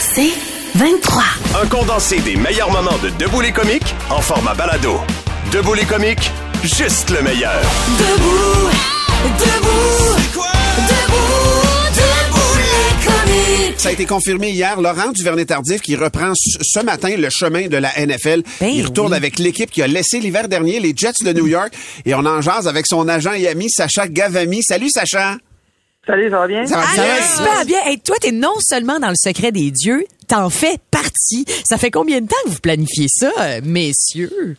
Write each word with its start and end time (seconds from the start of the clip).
C'est 0.00 0.32
23. 0.74 1.22
Un 1.62 1.66
condensé 1.66 2.20
des 2.20 2.36
meilleurs 2.36 2.70
moments 2.70 2.98
de 3.02 3.10
Debout 3.10 3.40
les 3.40 3.52
comiques 3.52 3.94
en 4.10 4.20
format 4.20 4.54
balado. 4.54 5.00
Debout 5.52 5.74
les 5.74 5.84
comiques, 5.84 6.30
juste 6.62 7.10
le 7.10 7.22
meilleur. 7.22 7.60
Debout, 7.98 8.70
debout, 9.38 10.16
debout, 10.88 11.62
debout 11.94 12.58
les 12.58 13.06
comiques. 13.06 13.80
Ça 13.80 13.88
a 13.88 13.92
été 13.92 14.06
confirmé 14.06 14.50
hier. 14.50 14.80
Laurent 14.80 15.12
Duvernay-Tardif 15.12 15.80
qui 15.80 15.96
reprend 15.96 16.32
ce 16.36 16.58
ce 16.62 16.80
matin 16.80 17.14
le 17.16 17.28
chemin 17.30 17.68
de 17.68 17.76
la 17.76 17.90
NFL. 17.98 18.42
Ben 18.60 18.68
il 18.68 18.84
retourne 18.86 19.12
oui. 19.12 19.16
avec 19.16 19.38
l'équipe 19.38 19.70
qui 19.70 19.82
a 19.82 19.86
laissé 19.86 20.20
l'hiver 20.20 20.48
dernier 20.48 20.80
les 20.80 20.92
Jets 20.94 21.24
de 21.24 21.32
New 21.32 21.46
York. 21.46 21.72
Et 22.04 22.14
on 22.14 22.24
en 22.26 22.40
jase 22.40 22.68
avec 22.68 22.86
son 22.86 23.08
agent 23.08 23.32
et 23.32 23.48
ami 23.48 23.70
Sacha 23.70 24.06
Gavami. 24.08 24.62
Salut 24.62 24.90
Sacha! 24.90 25.36
Salut, 26.08 26.30
ça 26.30 26.38
va 26.38 26.46
bien? 26.46 26.66
Ça 26.66 26.76
va 26.78 26.86
bien? 26.94 27.22
super 27.22 27.64
bien. 27.66 27.78
Hey, 27.84 28.00
toi, 28.00 28.16
t'es 28.18 28.32
non 28.32 28.54
seulement 28.60 28.98
dans 28.98 29.10
le 29.10 29.14
secret 29.14 29.52
des 29.52 29.70
dieux, 29.70 30.04
t'en 30.26 30.48
fais 30.48 30.76
partie. 30.90 31.44
Ça 31.68 31.76
fait 31.76 31.90
combien 31.90 32.22
de 32.22 32.26
temps 32.26 32.36
que 32.46 32.48
vous 32.50 32.60
planifiez 32.60 33.08
ça, 33.08 33.30
euh, 33.40 33.60
messieurs? 33.62 34.56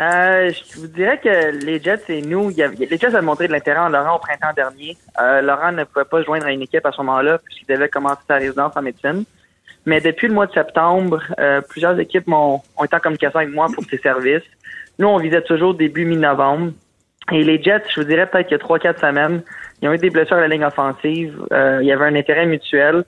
Euh, 0.00 0.50
je 0.50 0.80
vous 0.80 0.88
dirais 0.88 1.20
que 1.22 1.64
les 1.64 1.80
Jets 1.80 2.02
et 2.08 2.22
nous, 2.22 2.50
il 2.50 2.56
y 2.56 2.62
a- 2.64 2.68
les 2.68 2.88
Jets 2.98 3.06
avaient 3.06 3.22
montré 3.22 3.46
de 3.46 3.52
l'intérêt 3.52 3.78
en 3.78 3.88
Laurent 3.88 4.16
au 4.16 4.18
printemps 4.18 4.52
dernier. 4.56 4.96
Euh, 5.20 5.40
Laurent 5.42 5.70
ne 5.70 5.84
pouvait 5.84 6.04
pas 6.04 6.18
se 6.20 6.24
joindre 6.24 6.46
à 6.46 6.50
une 6.50 6.62
équipe 6.62 6.84
à 6.84 6.90
ce 6.90 6.96
moment-là 7.02 7.38
puisqu'il 7.38 7.72
devait 7.72 7.88
commencer 7.88 8.22
sa 8.26 8.34
résidence 8.34 8.72
en 8.76 8.82
médecine. 8.82 9.22
Mais 9.86 10.00
depuis 10.00 10.26
le 10.26 10.34
mois 10.34 10.46
de 10.46 10.52
septembre, 10.52 11.22
euh, 11.38 11.60
plusieurs 11.60 11.96
équipes 12.00 12.26
m'ont, 12.26 12.60
ont 12.76 12.84
été 12.84 12.96
en 12.96 13.00
communication 13.00 13.38
avec 13.38 13.54
moi 13.54 13.68
pour 13.72 13.84
ces 13.88 13.98
services. 13.98 14.42
Nous, 14.98 15.06
on 15.06 15.18
visait 15.18 15.42
toujours 15.42 15.74
début 15.74 16.04
mi-novembre. 16.06 16.72
Et 17.30 17.44
les 17.44 17.62
Jets, 17.62 17.84
je 17.94 18.00
vous 18.00 18.06
dirais 18.06 18.26
peut-être 18.28 18.52
a 18.52 18.58
trois, 18.58 18.78
quatre 18.80 19.00
semaines, 19.00 19.42
ils 19.84 19.88
ont 19.88 19.92
eu 19.92 19.98
des 19.98 20.10
blessures 20.10 20.38
à 20.38 20.40
la 20.40 20.48
ligne 20.48 20.64
offensive. 20.64 21.34
Euh, 21.52 21.78
il 21.82 21.86
y 21.86 21.92
avait 21.92 22.06
un 22.06 22.16
intérêt 22.16 22.46
mutuel. 22.46 23.04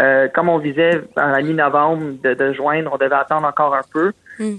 Euh, 0.00 0.26
comme 0.34 0.48
on 0.48 0.58
visait 0.58 1.02
à 1.14 1.30
la 1.30 1.40
mi-novembre 1.42 2.14
de, 2.24 2.34
de 2.34 2.52
joindre, 2.52 2.90
on 2.92 2.96
devait 2.96 3.14
attendre 3.14 3.46
encore 3.46 3.74
un 3.76 3.82
peu. 3.92 4.10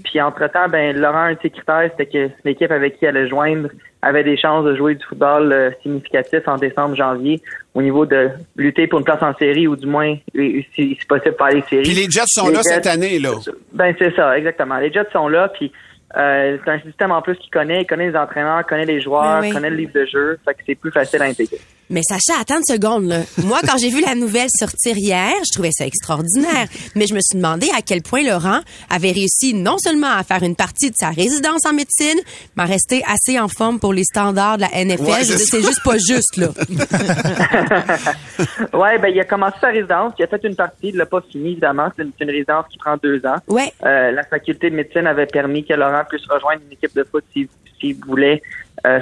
Puis 0.04 0.18
entre-temps, 0.22 0.68
ben 0.70 0.96
Laurent, 0.98 1.18
un 1.24 1.32
de 1.34 1.38
ses 1.42 1.50
critères, 1.50 1.90
c'était 1.90 2.06
que 2.06 2.32
l'équipe 2.44 2.70
avec 2.70 2.98
qui 2.98 3.04
elle 3.04 3.18
allait 3.18 3.28
joindre 3.28 3.68
avait 4.00 4.24
des 4.24 4.38
chances 4.38 4.64
de 4.64 4.74
jouer 4.74 4.94
du 4.94 5.04
football 5.04 5.52
euh, 5.52 5.70
significatif 5.82 6.40
en 6.46 6.56
décembre, 6.56 6.94
janvier, 6.94 7.42
au 7.74 7.82
niveau 7.82 8.06
de 8.06 8.30
lutter 8.56 8.86
pour 8.86 9.00
une 9.00 9.04
place 9.04 9.22
en 9.22 9.34
série 9.34 9.66
ou 9.66 9.76
du 9.76 9.86
moins, 9.86 10.14
si, 10.34 10.64
si 10.74 10.98
possible, 11.06 11.36
pas 11.36 11.50
les 11.50 11.60
séries. 11.62 11.82
Puis 11.82 11.92
les 11.92 12.08
Jets 12.10 12.22
sont 12.28 12.46
Les 12.48 12.54
là 12.54 12.60
Jets- 12.62 12.74
cette 12.74 12.86
année, 12.86 13.18
là. 13.18 13.32
Ben 13.74 13.94
c'est 13.98 14.14
ça, 14.14 14.38
exactement. 14.38 14.78
Les 14.78 14.90
Jets 14.92 15.10
sont 15.12 15.28
là, 15.28 15.48
puis 15.48 15.70
euh, 16.16 16.58
c'est 16.64 16.70
un 16.70 16.80
système 16.80 17.10
en 17.10 17.20
plus 17.22 17.36
qu'il 17.36 17.50
connaît, 17.50 17.82
il 17.82 17.86
connaît 17.86 18.10
les 18.10 18.16
entraîneurs, 18.16 18.64
connaît 18.66 18.84
les 18.84 19.00
joueurs, 19.00 19.40
Oui, 19.40 19.48
oui. 19.48 19.52
connaît 19.54 19.70
le 19.70 19.76
livre 19.76 19.92
de 19.94 20.04
jeu, 20.06 20.38
fait 20.44 20.54
que 20.54 20.60
c'est 20.66 20.74
plus 20.76 20.92
facile 20.92 21.22
à 21.22 21.24
intégrer. 21.26 21.58
Mais 21.88 22.02
Sacha, 22.02 22.40
attends 22.40 22.58
une 22.58 22.64
seconde, 22.64 23.06
là. 23.06 23.20
Moi, 23.44 23.60
quand 23.66 23.78
j'ai 23.78 23.90
vu 23.90 24.00
la 24.00 24.14
nouvelle 24.14 24.48
sortir 24.50 24.96
hier, 24.96 25.32
je 25.46 25.52
trouvais 25.52 25.70
ça 25.72 25.86
extraordinaire. 25.86 26.66
Mais 26.94 27.06
je 27.06 27.14
me 27.14 27.20
suis 27.20 27.36
demandé 27.36 27.68
à 27.76 27.82
quel 27.82 28.02
point 28.02 28.24
Laurent 28.24 28.60
avait 28.90 29.12
réussi 29.12 29.54
non 29.54 29.78
seulement 29.78 30.10
à 30.10 30.24
faire 30.24 30.42
une 30.42 30.56
partie 30.56 30.90
de 30.90 30.96
sa 30.98 31.10
résidence 31.10 31.64
en 31.64 31.72
médecine, 31.72 32.18
mais 32.56 32.64
à 32.64 32.66
rester 32.66 33.02
assez 33.06 33.38
en 33.38 33.48
forme 33.48 33.78
pour 33.78 33.92
les 33.92 34.04
standards 34.04 34.56
de 34.56 34.62
la 34.62 34.84
NFL. 34.84 35.02
Ouais, 35.02 35.24
c'est 35.24 35.62
juste 35.62 35.82
pas 35.84 35.98
juste, 35.98 36.36
là. 36.36 36.48
ouais, 38.72 38.98
ben 38.98 39.08
il 39.08 39.20
a 39.20 39.24
commencé 39.24 39.56
sa 39.60 39.68
résidence, 39.68 40.14
il 40.18 40.24
a 40.24 40.26
fait 40.26 40.42
une 40.44 40.56
partie, 40.56 40.88
il 40.88 40.96
l'a 40.96 41.06
pas 41.06 41.22
fini 41.30 41.52
évidemment, 41.52 41.90
c'est 41.96 42.02
une, 42.02 42.30
résidence 42.30 42.66
qui 42.70 42.78
prend 42.78 42.96
deux 42.96 43.24
ans. 43.24 43.36
Ouais. 43.46 43.72
Euh, 43.84 44.10
la 44.10 44.24
faculté 44.24 44.70
de 44.70 44.74
médecine 44.74 45.06
avait 45.06 45.26
permis 45.26 45.64
que 45.64 45.74
Laurent 45.74 46.02
puisse 46.08 46.26
rejoindre 46.26 46.62
une 46.66 46.72
équipe 46.72 46.94
de 46.94 47.04
foot 47.04 47.24
s'il 47.32 47.48
voulait, 48.06 48.42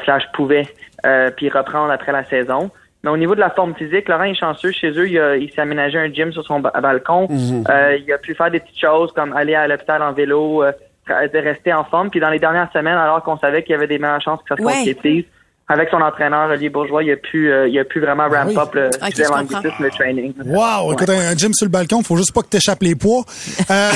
slash 0.04 0.24
pouvait, 0.32 0.66
euh, 1.06 1.30
puis 1.36 1.48
reprendre 1.50 1.90
après 1.92 2.12
la 2.12 2.24
saison. 2.24 2.70
Mais 3.02 3.10
au 3.10 3.16
niveau 3.18 3.34
de 3.34 3.40
la 3.40 3.50
forme 3.50 3.74
physique, 3.74 4.08
Laurent 4.08 4.24
est 4.24 4.34
chanceux. 4.34 4.70
Chez 4.72 4.90
eux, 4.98 5.06
il, 5.08 5.18
a- 5.20 5.36
il 5.36 5.52
s'est 5.52 5.60
aménagé 5.60 5.98
un 5.98 6.10
gym 6.10 6.32
sur 6.32 6.42
son 6.44 6.60
ba- 6.60 6.72
balcon. 6.80 7.28
Euh, 7.68 7.98
il 7.98 8.10
a 8.12 8.16
pu 8.18 8.34
faire 8.34 8.50
des 8.50 8.60
petites 8.60 8.80
choses 8.80 9.12
comme 9.12 9.34
aller 9.36 9.54
à 9.54 9.68
l'hôpital 9.68 10.02
en 10.02 10.12
vélo, 10.12 10.62
euh, 10.62 10.72
de 11.06 11.38
rester 11.38 11.70
en 11.74 11.84
forme. 11.84 12.08
Puis 12.08 12.18
dans 12.20 12.30
les 12.30 12.38
dernières 12.38 12.72
semaines, 12.72 12.96
alors 12.96 13.22
qu'on 13.22 13.36
savait 13.36 13.62
qu'il 13.62 13.72
y 13.72 13.74
avait 13.76 13.86
des 13.86 13.98
meilleures 13.98 14.22
chances 14.22 14.40
que 14.42 14.48
ça 14.48 14.56
se 14.56 14.62
Ouais. 14.66 14.72
concrétise, 14.72 15.24
avec 15.66 15.88
son 15.88 16.00
entraîneur, 16.00 16.50
Olivier 16.50 16.68
Bourgeois, 16.68 17.02
il 17.02 17.10
a 17.12 17.16
pu, 17.16 17.50
euh, 17.50 17.66
il 17.68 17.78
a 17.78 17.84
pu 17.84 17.98
vraiment 18.00 18.28
ramp 18.28 18.46
oui. 18.48 18.56
up 18.58 18.74
le, 18.74 18.90
l'anglicisme, 19.30 19.82
le 19.82 19.90
training. 19.90 20.34
Wow, 20.44 20.92
écoute, 20.92 21.08
un, 21.08 21.30
un 21.32 21.34
gym 21.34 21.54
sur 21.54 21.64
le 21.64 21.70
balcon, 21.70 22.02
faut 22.02 22.16
juste 22.16 22.34
pas 22.34 22.42
que 22.42 22.48
t'échappes 22.48 22.82
les 22.82 22.94
poids. 22.94 23.24
Euh, 23.70 23.90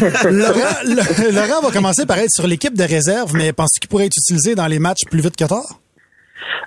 Laurent, 0.30 0.80
le- 0.84 1.34
Laurent 1.34 1.60
va 1.62 1.70
commencer 1.70 2.06
par 2.06 2.18
être 2.18 2.30
sur 2.30 2.46
l'équipe 2.46 2.74
de 2.74 2.84
réserve, 2.84 3.34
mais 3.34 3.52
penses-tu 3.52 3.80
qu'il 3.80 3.90
pourrait 3.90 4.06
être 4.06 4.16
utilisé 4.16 4.54
dans 4.54 4.66
les 4.66 4.78
matchs 4.78 5.04
plus 5.10 5.20
vite 5.20 5.36
que 5.36 5.44
tard? 5.44 5.78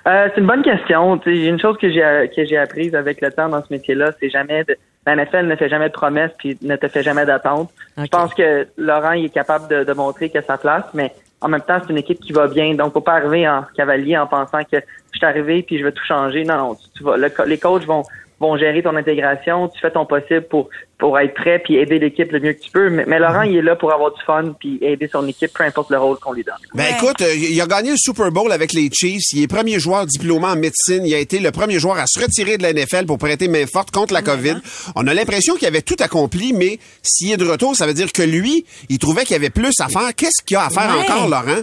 Euh, 0.06 0.28
c'est 0.32 0.40
une 0.40 0.46
bonne 0.46 0.62
question. 0.62 1.18
Tu 1.18 1.34
sais, 1.34 1.46
une 1.46 1.58
chose 1.58 1.76
que 1.80 1.90
j'ai 1.90 2.30
que 2.34 2.44
j'ai 2.44 2.58
apprise 2.58 2.94
avec 2.94 3.20
le 3.20 3.32
temps 3.32 3.48
dans 3.48 3.60
ce 3.60 3.72
métier-là, 3.72 4.12
c'est 4.20 4.30
jamais 4.30 4.62
de, 4.64 4.76
la 5.06 5.16
NFL 5.16 5.46
ne 5.46 5.56
fait 5.56 5.68
jamais 5.68 5.88
de 5.88 5.94
promesses 5.94 6.30
puis 6.38 6.56
ne 6.62 6.76
te 6.76 6.88
fait 6.88 7.02
jamais 7.02 7.24
d'attente. 7.26 7.70
Je 7.96 8.06
pense 8.06 8.32
que 8.34 8.66
Laurent 8.76 9.12
il 9.12 9.26
est 9.26 9.34
capable 9.34 9.68
de, 9.68 9.82
de 9.84 9.92
montrer 9.92 10.30
que 10.30 10.40
sa 10.42 10.58
place, 10.58 10.84
mais 10.94 11.12
en 11.44 11.48
même 11.48 11.60
temps 11.60 11.78
c'est 11.82 11.90
une 11.90 11.98
équipe 11.98 12.20
qui 12.20 12.32
va 12.32 12.48
bien. 12.48 12.74
Donc 12.74 12.94
faut 12.94 13.00
pas 13.02 13.14
arriver 13.14 13.46
en 13.46 13.64
cavalier 13.76 14.16
en 14.16 14.26
pensant 14.26 14.64
que 14.64 14.78
je 15.12 15.18
suis 15.18 15.26
arrivé 15.26 15.62
puis 15.62 15.78
je 15.78 15.84
vais 15.84 15.92
tout 15.92 16.04
changer. 16.04 16.42
Non 16.42 16.56
non, 16.56 16.78
tu, 16.96 17.04
vas. 17.04 17.18
le 17.18 17.30
les 17.46 17.58
coachs 17.58 17.84
vont 17.84 18.02
vont 18.40 18.56
gérer 18.56 18.82
ton 18.82 18.96
intégration. 18.96 19.68
Tu 19.68 19.80
fais 19.80 19.90
ton 19.90 20.06
possible 20.06 20.42
pour 20.48 20.68
pour 20.98 21.18
être 21.18 21.34
prêt 21.34 21.58
puis 21.62 21.76
aider 21.76 21.98
l'équipe 21.98 22.30
le 22.32 22.40
mieux 22.40 22.52
que 22.52 22.60
tu 22.62 22.70
peux. 22.70 22.88
Mais, 22.88 23.04
mais 23.06 23.18
Laurent 23.18 23.42
il 23.42 23.56
est 23.56 23.62
là 23.62 23.76
pour 23.76 23.92
avoir 23.92 24.12
du 24.14 24.20
fun 24.24 24.54
puis 24.58 24.78
aider 24.80 25.08
son 25.10 25.26
équipe, 25.28 25.52
peu 25.52 25.64
importe 25.64 25.90
le 25.90 25.98
rôle 25.98 26.18
qu'on 26.18 26.32
lui 26.32 26.44
donne. 26.44 26.54
Ben 26.74 26.84
Ouais. 26.84 26.90
écoute, 26.96 27.20
euh, 27.20 27.34
il 27.34 27.60
a 27.60 27.66
gagné 27.66 27.90
le 27.90 27.96
Super 27.96 28.30
Bowl 28.30 28.50
avec 28.52 28.72
les 28.72 28.88
Chiefs. 28.92 29.22
Il 29.32 29.42
est 29.42 29.46
premier 29.48 29.78
joueur 29.78 30.06
diplômé 30.06 30.46
en 30.46 30.56
médecine. 30.56 31.04
Il 31.04 31.14
a 31.14 31.18
été 31.18 31.40
le 31.40 31.50
premier 31.50 31.78
joueur 31.78 31.98
à 31.98 32.04
se 32.06 32.20
retirer 32.20 32.56
de 32.58 32.62
la 32.62 32.72
NFL 32.72 33.06
pour 33.06 33.18
prêter 33.18 33.48
main 33.48 33.66
forte 33.66 33.90
contre 33.90 34.14
la 34.14 34.22
COVID. 34.22 34.54
On 34.96 35.06
a 35.06 35.14
l'impression 35.14 35.56
qu'il 35.56 35.66
avait 35.68 35.82
tout 35.82 35.96
accompli, 36.00 36.52
mais 36.52 36.78
s'il 37.02 37.32
est 37.32 37.36
de 37.36 37.44
retour, 37.46 37.74
ça 37.76 37.86
veut 37.86 37.94
dire 37.94 38.12
que 38.12 38.22
lui, 38.22 38.64
il 38.88 38.98
trouvait 38.98 39.22
qu'il 39.24 39.32
y 39.32 39.36
avait 39.36 39.50
plus 39.50 39.72
à 39.80 39.88
faire. 39.88 40.14
Qu'est-ce 40.16 40.42
qu'il 40.44 40.54
y 40.54 40.58
a 40.58 40.66
à 40.66 40.70
faire 40.70 40.94
Ouais. 40.96 41.02
encore, 41.10 41.28
Laurent? 41.28 41.62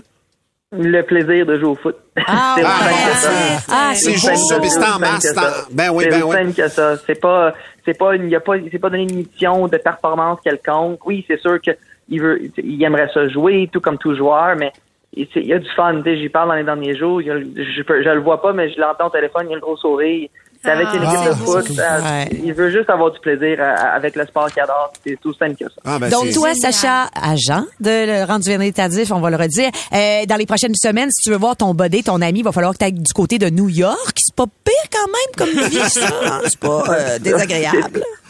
Le 0.73 1.01
plaisir 1.01 1.45
de 1.45 1.57
jouer 1.59 1.67
au 1.69 1.75
foot. 1.75 1.97
Ah, 2.27 2.55
C'est 2.57 2.63
ouais, 2.63 2.69
aussi 2.69 2.87
simple 2.87 3.11
que 3.11 3.17
ça. 3.17 3.29
c'est- 3.31 3.71
ah, 3.73 3.91
C'est 3.93 4.09
aussi 4.11 4.27
juste 4.29 4.47
ça, 4.47 4.59
mais 4.61 4.69
c'est 4.69 4.79
en 4.79 4.95
que 4.95 4.99
masse. 5.01 5.67
Ben 5.71 5.89
oui, 5.93 6.03
c'est 6.05 6.09
ben 6.11 6.23
aussi 6.23 6.37
oui. 6.45 6.53
que 6.53 6.67
ça. 6.69 6.97
C'est 7.05 7.19
pas, 7.19 7.53
c'est 7.83 7.97
pas, 7.97 8.15
il 8.15 8.29
y 8.29 8.35
a 8.35 8.39
pas, 8.39 8.53
c'est 8.71 8.79
pas 8.79 8.89
donné 8.89 9.03
une 9.03 9.15
mission 9.15 9.67
de 9.67 9.77
performance 9.77 10.39
quelconque. 10.43 11.05
Oui, 11.05 11.25
c'est 11.27 11.39
sûr 11.41 11.59
que 11.61 11.71
il 12.07 12.21
veut, 12.21 12.39
il 12.57 12.81
aimerait 12.83 13.09
ça 13.13 13.27
jouer, 13.27 13.69
tout 13.71 13.81
comme 13.81 13.97
tout 13.97 14.15
joueur, 14.15 14.55
mais 14.55 14.71
il 15.13 15.27
c'est- 15.33 15.41
il 15.41 15.47
y 15.47 15.53
a 15.53 15.59
du 15.59 15.69
fun. 15.75 15.95
Tu 15.97 16.03
sais, 16.03 16.17
j'y 16.17 16.29
parle 16.29 16.47
dans 16.49 16.55
les 16.55 16.63
derniers 16.63 16.95
jours. 16.95 17.21
je, 17.21 17.81
peux- 17.83 18.01
je 18.01 18.09
le 18.09 18.19
vois 18.21 18.41
pas, 18.41 18.53
mais 18.53 18.69
je 18.69 18.79
l'entends 18.79 19.07
au 19.07 19.11
téléphone. 19.11 19.47
Il 19.49 19.51
a 19.53 19.55
le 19.55 19.61
gros 19.61 19.75
sourire. 19.75 20.29
C'est 20.63 20.69
avec 20.71 20.87
une 20.93 21.01
Ah, 21.03 21.13
équipe 21.13 21.27
de 21.29 21.33
c'est 21.33 21.43
foot. 21.45 21.69
Ouais. 21.77 22.29
Il 22.43 22.53
veut 22.53 22.69
juste 22.69 22.89
avoir 22.89 23.11
du 23.11 23.19
plaisir 23.19 23.59
à- 23.61 23.93
avec 23.95 24.15
le 24.15 24.25
sport 24.27 24.51
qu'il 24.51 24.61
adore. 24.61 24.91
C'est 25.05 25.17
tout 25.19 25.33
simple 25.33 25.55
que 25.55 25.65
ça. 25.65 25.81
Ah, 25.85 25.97
ben, 25.99 26.09
Donc 26.09 26.31
toi. 26.31 26.53
Sacha, 26.53 27.09
agent 27.15 27.65
de 27.79 28.21
Laurent 28.21 28.37
Duvernay 28.39 28.71
Tardif, 28.71 29.11
on 29.11 29.19
va 29.19 29.29
le 29.31 29.37
redire, 29.37 29.69
euh, 29.93 30.25
dans 30.27 30.35
les 30.35 30.45
prochaines 30.45 30.75
semaines, 30.75 31.09
si 31.11 31.23
tu 31.23 31.31
veux 31.31 31.37
voir 31.39 31.55
ton 31.57 31.73
body, 31.73 32.03
ton 32.03 32.21
ami, 32.21 32.39
il 32.39 32.43
va 32.43 32.51
falloir 32.51 32.73
que 32.73 32.77
tu 32.77 32.85
ailles 32.85 32.91
du 32.93 33.13
côté 33.13 33.39
de 33.39 33.49
New 33.49 33.69
York. 33.69 34.13
C'est 34.17 34.35
pas 34.35 34.45
pire 34.63 34.73
quand 34.91 35.07
même 35.07 35.55
comme 35.55 35.63
vie, 35.69 35.89
ça. 35.89 36.07
hein? 36.25 36.41
C'est 36.45 36.59
pas 36.59 36.83
euh, 36.89 37.19
désagréable. 37.19 38.03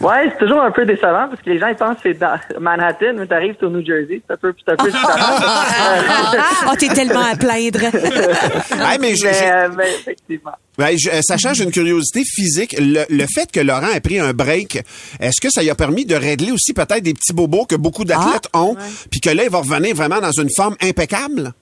Ouais, 0.00 0.30
c'est 0.32 0.38
toujours 0.38 0.62
un 0.62 0.70
peu 0.70 0.86
décevant 0.86 1.28
parce 1.28 1.42
que 1.42 1.50
les 1.50 1.58
gens 1.58 1.66
ils 1.68 1.76
pensent 1.76 1.96
que 1.96 2.12
c'est 2.12 2.14
dans 2.18 2.38
Manhattan, 2.58 3.12
mais 3.16 3.26
t'arrives 3.26 3.56
au 3.60 3.68
New 3.68 3.84
Jersey, 3.84 4.22
c'est 4.26 4.32
un 4.32 4.36
peu, 4.38 4.54
c'est 4.64 4.72
un 4.72 4.76
peu 4.76 4.90
différent. 4.90 5.12
Oh, 6.68 6.74
t'es 6.78 6.88
tellement 6.88 7.20
à 7.20 7.36
plaindre. 7.36 7.80
Hey, 8.90 8.98
mais 8.98 9.14
je- 9.14 9.24
mais, 9.26 9.32
je- 9.34 9.44
euh, 9.44 9.68
mais 9.76 9.90
effectivement. 9.90 10.52
Ben, 10.78 10.96
je- 10.98 11.10
euh, 11.10 11.20
Sacha, 11.20 11.52
j'ai 11.52 11.64
une 11.64 11.70
curiosité 11.70 12.22
physique. 12.24 12.74
Le, 12.78 13.04
le 13.10 13.26
fait 13.32 13.52
que 13.52 13.60
Laurent 13.60 13.90
ait 13.94 14.00
pris 14.00 14.18
un 14.18 14.32
break, 14.32 14.82
est-ce 15.20 15.40
que 15.40 15.50
ça 15.50 15.60
lui 15.60 15.68
a 15.70 15.74
permis 15.74 16.06
de 16.06 16.14
régler 16.14 16.50
aussi 16.52 16.72
peut-être 16.72 17.02
des 17.02 17.12
petits 17.12 17.34
bobos 17.34 17.66
que 17.66 17.76
beaucoup 17.76 18.04
d'athlètes 18.04 18.48
Ah, 18.54 18.62
ont, 18.62 18.76
puis 19.10 19.20
que 19.20 19.28
là, 19.30 19.44
il 19.44 19.50
va 19.50 19.58
revenir 19.58 19.94
vraiment 19.94 20.20
dans 20.20 20.32
une 20.32 20.48
forme 20.56 20.76
impeccable? 20.82 21.52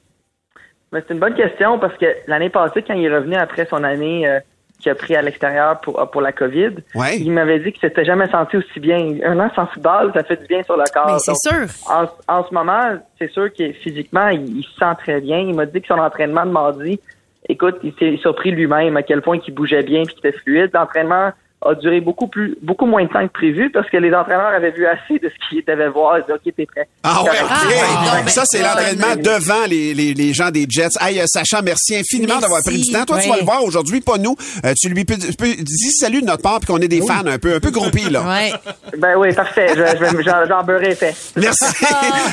Mais 0.93 1.02
c'est 1.06 1.12
une 1.14 1.20
bonne 1.20 1.34
question 1.34 1.79
parce 1.81 1.96
que 1.99 2.06
l'année 2.29 2.50
passée, 2.50 2.84
quand 2.87 2.94
il 2.94 3.05
est 3.05 3.14
revenu 3.14 3.34
après 3.34 3.67
son 3.69 3.82
année 3.84 4.26
euh, 4.29 4.38
qu'il 4.79 4.93
a 4.93 4.95
pris 4.95 5.17
à 5.17 5.23
l'extérieur 5.23 5.81
pour, 5.81 6.09
pour 6.11 6.21
la 6.21 6.33
COVID, 6.33 6.77
Ouais. 6.95 7.19
il 7.19 7.33
m'avait 7.33 7.59
dit 7.59 7.73
qu'il 7.73 7.81
s'était 7.81 8.05
jamais 8.05 8.29
senti 8.31 8.57
aussi 8.59 8.79
bien. 8.81 9.17
Un 9.25 9.39
an 9.41 9.51
sans 9.57 9.67
football, 9.67 10.13
ça 10.15 10.23
fait 10.25 10.41
du 10.41 10.47
bien 10.47 10.63
sur 10.63 10.77
le 10.77 10.85
corps. 10.93 11.07
Mais 11.13 11.19
c'est 11.19 11.35
sûr. 11.37 11.67
En, 11.91 12.07
en 12.33 12.45
ce 12.49 12.55
moment, 12.55 12.97
c'est 13.19 13.31
sûr 13.33 13.53
que 13.53 13.73
physiquement, 13.73 14.29
il, 14.29 14.59
il 14.59 14.63
se 14.65 14.75
sent 14.79 14.95
très 14.99 15.21
bien. 15.21 15.39
Il 15.39 15.55
m'a 15.55 15.67
dit 15.67 15.81
que 15.81 15.87
son 15.89 15.99
entraînement 15.99 16.47
de 16.47 16.51
mardi, 16.53 17.01
écoute, 17.49 17.77
il 17.83 17.93
s'est 17.99 18.17
surpris 18.19 18.51
lui-même 18.53 18.97
à 18.97 19.03
quel 19.03 19.21
point 19.23 19.39
il 19.47 19.53
bougeait 19.55 19.83
bien 19.83 20.03
et 20.03 20.07
qu'il 20.07 20.19
était 20.19 20.39
fluide. 20.39 20.71
L'entraînement 20.73 21.31
a 21.60 21.75
duré 21.75 22.00
beaucoup 22.00 22.28
plus, 22.28 22.56
beaucoup 22.62 22.87
moins 22.87 23.02
de 23.05 23.08
temps 23.08 23.26
que 23.26 23.32
prévu 23.32 23.70
parce 23.70 23.90
que 23.90 23.96
les 23.96 24.14
entraîneurs 24.14 24.55
avaient 24.55 24.70
vu 24.70 24.87
assez 24.87 25.19
de 25.19 25.28
ce 25.28 25.49
qu'ils 25.49 25.64
devaient 25.66 25.88
voir. 25.88 26.19
Ils 26.19 26.22
disaient, 26.22 26.34
OK, 26.34 26.55
t'es 26.56 26.66
prêt. 26.66 26.88
Ah 27.02 27.22
ouais, 27.25 27.31
ok. 27.31 28.25
ben, 28.25 28.28
ça, 28.28 28.44
c'est 28.46 28.62
l'entraînement 28.62 29.16
devant 29.16 29.66
les, 29.69 29.93
les, 29.93 30.14
les 30.14 30.32
gens 30.32 30.50
des 30.52 30.66
Jets. 30.69 30.88
Hey, 31.00 31.19
euh, 31.20 31.25
Sacha, 31.26 31.60
merci 31.62 31.96
infiniment 31.96 32.38
d'avoir 32.38 32.62
pris 32.62 32.78
du 32.78 32.93
temps. 32.93 33.05
Toi, 33.05 33.19
tu 33.19 33.28
vas 33.28 33.38
le 33.38 33.44
voir 33.44 33.64
aujourd'hui, 33.64 34.00
pas 34.00 34.19
nous. 34.19 34.37
Euh, 34.64 34.72
tu 34.81 34.88
lui 34.88 35.05
peux, 35.05 35.16
dis 35.16 35.90
salut 35.99 36.20
de 36.20 36.26
notre 36.26 36.43
part, 36.43 36.60
puis 36.60 36.69
qu'on 36.69 36.78
est 36.78 36.87
des 36.88 37.00
fans 37.00 37.26
un 37.26 37.38
peu, 37.38 37.55
un 37.55 37.60
peu 37.60 37.70
groupis, 37.72 38.08
là. 38.08 38.22
Ouais. 38.22 38.52
Ben 38.96 39.16
oui, 39.16 39.32
parfait. 39.34 39.69
Je, 39.70 39.75
je 39.75 40.16
vais- 40.16 40.22
j'en, 40.22 40.46
j'en 40.46 40.62
beurrai 40.62 40.94
fait. 40.94 41.14
Merci. 41.37 41.64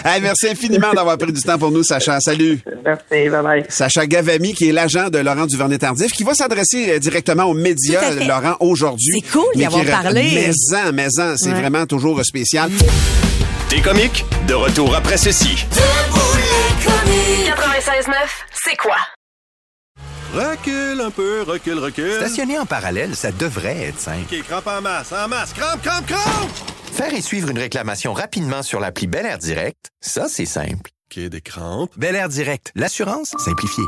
Hey, 0.05 0.21
merci 0.21 0.49
infiniment 0.49 0.93
d'avoir 0.93 1.17
pris 1.17 1.33
du 1.33 1.41
temps 1.41 1.57
pour 1.57 1.71
nous, 1.71 1.83
Sacha. 1.83 2.19
Salut. 2.19 2.59
Merci, 2.83 3.29
bye 3.29 3.41
bye. 3.43 3.65
Sacha 3.69 4.05
Gavami, 4.05 4.53
qui 4.53 4.69
est 4.69 4.71
l'agent 4.71 5.09
de 5.09 5.17
Laurent 5.17 5.47
Duvernay-Tardif, 5.47 6.11
qui 6.11 6.23
va 6.23 6.33
s'adresser 6.35 6.91
euh, 6.91 6.99
directement 6.99 7.45
aux 7.45 7.53
médias. 7.55 8.11
Laurent, 8.27 8.55
aujourd'hui. 8.59 9.14
C'est 9.15 9.31
cool 9.31 9.45
d'y 9.55 9.65
avoir 9.65 9.85
parlé. 9.85 10.23
Maison, 10.23 10.91
maison, 10.93 11.35
c'est 11.37 11.49
Ouais. 11.53 11.61
vraiment 11.61 11.85
toujours 11.85 12.23
spécial. 12.25 12.69
T'es 13.69 13.81
comique? 13.81 14.25
De 14.47 14.53
retour 14.53 14.93
après 14.95 15.17
ceci. 15.17 15.65
Debout 15.71 16.19
les 16.35 16.85
comiques. 16.85 17.47
96.9, 17.55 18.13
c'est 18.53 18.75
quoi? 18.75 18.97
Recule 20.33 20.99
un 21.01 21.11
peu, 21.11 21.43
recule, 21.43 21.79
recule. 21.79 22.15
Stationner 22.19 22.59
en 22.59 22.65
parallèle, 22.65 23.15
ça 23.15 23.31
devrait 23.31 23.83
être 23.83 23.99
simple. 23.99 24.25
OK, 24.33 24.43
crampe 24.43 24.67
en 24.67 24.81
masse, 24.81 25.13
en 25.13 25.29
masse, 25.29 25.53
crampe, 25.53 25.81
crampe, 25.81 26.05
crampe! 26.07 26.49
Faire 26.91 27.13
et 27.13 27.21
suivre 27.21 27.49
une 27.49 27.59
réclamation 27.59 28.11
rapidement 28.13 28.63
sur 28.63 28.81
l'appli 28.81 29.07
Bel 29.07 29.25
Air 29.25 29.37
Direct, 29.37 29.91
ça, 30.01 30.27
c'est 30.27 30.45
simple. 30.45 30.91
OK, 31.09 31.19
des 31.29 31.41
crampes. 31.41 31.91
Bel 31.95 32.15
Air 32.15 32.27
Direct, 32.27 32.71
l'assurance 32.75 33.33
simplifiée. 33.37 33.83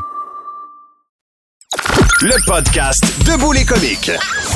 Le 2.20 2.34
podcast 2.46 3.00
Debout 3.24 3.52
les 3.52 3.64
comiques. 3.64 4.10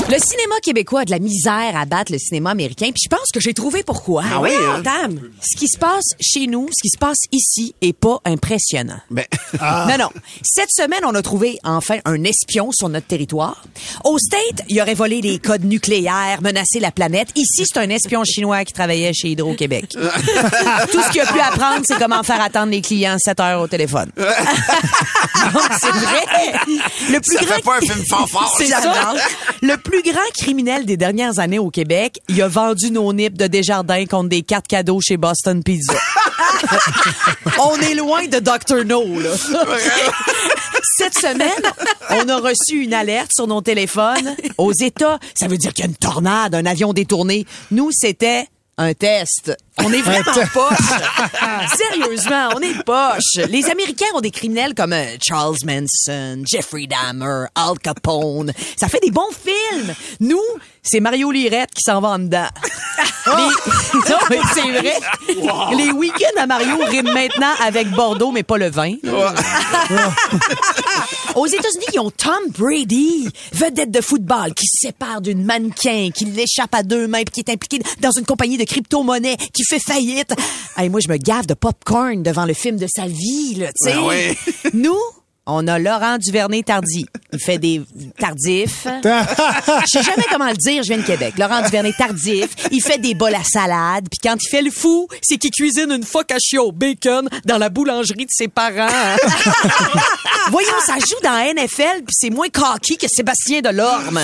Le 0.09 0.17
cinéma 0.19 0.55
québécois 0.61 1.01
a 1.01 1.05
de 1.05 1.11
la 1.11 1.19
misère 1.19 1.77
à 1.77 1.85
battre 1.85 2.11
le 2.11 2.17
cinéma 2.17 2.49
américain, 2.51 2.87
puis 2.87 3.03
je 3.05 3.07
pense 3.09 3.29
que 3.33 3.39
j'ai 3.39 3.53
trouvé 3.53 3.83
pourquoi. 3.83 4.23
Ah 4.29 4.41
oui, 4.41 4.49
hein? 4.53 4.81
Dame, 4.83 5.19
ce 5.41 5.57
qui 5.57 5.69
se 5.69 5.77
passe 5.77 6.03
chez 6.19 6.47
nous, 6.47 6.67
ce 6.75 6.81
qui 6.81 6.89
se 6.89 6.97
passe 6.97 7.19
ici 7.31 7.73
est 7.81 7.93
pas 7.93 8.19
impressionnant. 8.25 8.99
Ben, 9.09 9.23
Non, 9.61 9.97
non. 9.97 10.09
Cette 10.43 10.71
semaine, 10.71 10.99
on 11.05 11.15
a 11.15 11.21
trouvé 11.21 11.57
enfin 11.63 11.99
un 12.03 12.21
espion 12.25 12.71
sur 12.73 12.89
notre 12.89 13.07
territoire. 13.07 13.63
Au 14.03 14.17
State, 14.19 14.65
il 14.67 14.81
aurait 14.81 14.93
volé 14.93 15.21
des 15.21 15.39
codes 15.39 15.63
nucléaires, 15.63 16.41
menacé 16.41 16.81
la 16.81 16.91
planète. 16.91 17.29
Ici, 17.35 17.63
c'est 17.65 17.79
un 17.79 17.89
espion 17.89 18.25
chinois 18.25 18.65
qui 18.65 18.73
travaillait 18.73 19.13
chez 19.13 19.29
Hydro-Québec. 19.29 19.85
Tout 20.91 21.01
ce 21.01 21.11
qu'il 21.11 21.21
a 21.21 21.31
pu 21.31 21.39
apprendre, 21.39 21.83
c'est 21.85 21.97
comment 21.97 22.23
faire 22.23 22.41
attendre 22.41 22.71
les 22.71 22.81
clients 22.81 23.15
7 23.17 23.39
heures 23.39 23.61
au 23.61 23.67
téléphone. 23.67 24.11
C'est 25.79 25.91
vrai. 25.91 26.53
Le 27.09 27.19
plus 27.19 27.37
Ça 27.37 27.45
grand 27.45 27.52
fait 27.55 27.61
pas 27.61 27.77
un 27.77 27.81
film 27.81 28.05
fanfare. 28.07 28.55
c'est 28.57 28.67
ça. 28.67 29.13
Le 29.61 29.77
plus 29.77 30.01
grand 30.03 30.29
criminel 30.37 30.85
des 30.85 30.97
dernières 30.97 31.39
années 31.39 31.59
au 31.59 31.69
Québec, 31.69 32.19
il 32.29 32.41
a 32.41 32.47
vendu 32.47 32.91
nos 32.91 33.11
nips 33.13 33.37
de 33.37 33.47
Desjardins 33.47 34.05
contre 34.05 34.29
des 34.29 34.41
cartes 34.41 34.67
cadeaux 34.67 34.99
chez 35.01 35.17
Boston 35.17 35.63
Pizza. 35.63 35.93
on 37.59 37.79
est 37.81 37.95
loin 37.95 38.25
de 38.27 38.39
Dr. 38.39 38.85
No, 38.85 39.03
là. 39.19 39.31
Cette 40.97 41.15
semaine, 41.15 41.49
on 42.09 42.27
a 42.29 42.37
reçu 42.37 42.83
une 42.83 42.93
alerte 42.93 43.31
sur 43.33 43.47
nos 43.47 43.61
téléphones. 43.61 44.35
Aux 44.57 44.73
États, 44.73 45.19
ça 45.33 45.47
veut 45.47 45.57
dire 45.57 45.73
qu'il 45.73 45.85
y 45.85 45.87
a 45.87 45.89
une 45.89 45.95
tornade, 45.95 46.55
un 46.55 46.65
avion 46.65 46.93
détourné. 46.93 47.45
Nous, 47.71 47.89
c'était 47.91 48.47
un 48.77 48.93
test. 48.93 49.55
On 49.79 49.91
est 49.91 50.01
vraiment 50.01 50.23
poche. 50.53 50.77
Sérieusement, 51.77 52.49
on 52.55 52.59
est 52.59 52.83
poche. 52.83 53.45
Les 53.49 53.65
Américains 53.69 54.05
ont 54.13 54.21
des 54.21 54.29
criminels 54.31 54.73
comme 54.75 54.93
euh, 54.93 55.15
Charles 55.25 55.55
Manson, 55.65 56.43
Jeffrey 56.45 56.85
Dahmer, 56.87 57.45
Al 57.55 57.79
Capone. 57.81 58.53
Ça 58.77 58.87
fait 58.87 58.99
des 58.99 59.11
bons 59.11 59.29
films. 59.31 59.93
Nous, 60.19 60.39
c'est 60.83 60.99
Mario 60.99 61.31
Lirette 61.31 61.71
qui 61.73 61.81
s'en 61.83 62.01
va 62.01 62.09
en 62.09 62.19
dedans. 62.19 62.47
Les- 63.25 63.31
Non, 64.09 64.17
mais 64.29 64.39
c'est 64.53 64.61
vrai. 64.71 64.93
Les 65.77 65.91
week-ends 65.91 66.41
à 66.41 66.45
Mario 66.45 66.77
riment 66.85 67.13
maintenant 67.13 67.53
avec 67.63 67.89
Bordeaux, 67.91 68.31
mais 68.31 68.43
pas 68.43 68.57
le 68.57 68.69
vin. 68.69 68.95
Aux 71.35 71.47
États-Unis, 71.47 71.85
ils 71.93 71.99
ont 71.99 72.11
Tom 72.11 72.33
Brady, 72.57 73.27
vedette 73.53 73.91
de 73.91 74.01
football, 74.01 74.53
qui 74.53 74.65
se 74.67 74.87
sépare 74.87 75.21
d'une 75.21 75.43
mannequin, 75.43 76.09
qui 76.13 76.25
l'échappe 76.25 76.73
à 76.75 76.83
deux 76.83 77.07
mains, 77.07 77.23
puis 77.23 77.43
qui 77.43 77.49
est 77.49 77.53
impliqué 77.53 77.79
dans 78.01 78.11
une 78.11 78.25
compagnie 78.25 78.57
de 78.57 78.65
crypto-monnaie, 78.65 79.37
qui 79.53 79.62
fait 79.63 79.79
faillite. 79.79 80.33
Hey, 80.77 80.89
moi, 80.89 80.99
je 81.03 81.11
me 81.11 81.17
gave 81.17 81.45
de 81.45 81.53
popcorn 81.53 82.23
devant 82.23 82.45
le 82.45 82.53
film 82.53 82.77
de 82.77 82.87
sa 82.93 83.07
vie, 83.07 83.55
là, 83.55 83.67
tu 83.67 83.89
sais. 83.89 83.93
Ben 83.95 84.03
ouais. 84.03 84.37
Nous, 84.73 84.99
on 85.45 85.67
a 85.67 85.77
Laurent 85.77 86.17
Duvernay-Tardy. 86.19 87.05
Il 87.33 87.39
fait 87.39 87.57
des 87.57 87.81
tardifs. 88.17 88.87
Je 89.03 89.85
sais 89.87 90.03
jamais 90.03 90.23
comment 90.31 90.47
le 90.47 90.55
dire, 90.55 90.83
je 90.83 90.87
viens 90.87 90.97
de 90.97 91.03
Québec. 91.05 91.33
Laurent 91.37 91.61
Duvernay-Tardif, 91.61 92.49
il 92.71 92.81
fait 92.81 92.97
des 92.97 93.13
bols 93.13 93.35
à 93.35 93.43
salade, 93.43 94.07
puis 94.09 94.19
quand 94.23 94.37
il 94.41 94.49
fait 94.49 94.61
le 94.61 94.71
fou, 94.71 95.07
c'est 95.21 95.37
qu'il 95.37 95.51
cuisine 95.51 95.91
une 95.91 96.03
focaccia 96.03 96.61
au 96.61 96.71
bacon 96.71 97.27
dans 97.45 97.57
la 97.57 97.69
boulangerie 97.69 98.25
de 98.25 98.31
ses 98.31 98.47
parents. 98.47 98.87
Voyons, 100.51 100.69
ça 100.85 100.95
joue 100.99 101.21
dans 101.23 101.31
la 101.31 101.53
NFL, 101.53 102.03
puis 102.05 102.13
c'est 102.13 102.29
moins 102.29 102.49
cocky 102.49 102.97
que 102.97 103.07
Sébastien 103.09 103.61
Delorme. 103.61 104.21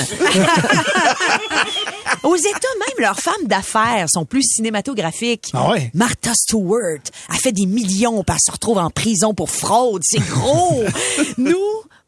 Aux 2.24 2.36
États, 2.36 2.50
même 2.52 3.00
leurs 3.00 3.20
femmes 3.20 3.46
d'affaires 3.46 4.08
sont 4.12 4.26
plus 4.26 4.44
cinématographiques. 4.44 5.50
Ah 5.54 5.70
ouais? 5.72 5.92
Martha 5.94 6.32
Stewart 6.34 7.00
a 7.30 7.36
fait 7.36 7.52
des 7.52 7.66
millions, 7.66 8.24
puis 8.24 8.36
elle 8.36 8.42
se 8.46 8.52
retrouve 8.52 8.78
en 8.78 8.90
prison 8.90 9.34
pour 9.34 9.50
fraude. 9.50 10.02
C'est 10.06 10.20
gros. 10.28 10.84
Nous, 11.38 11.58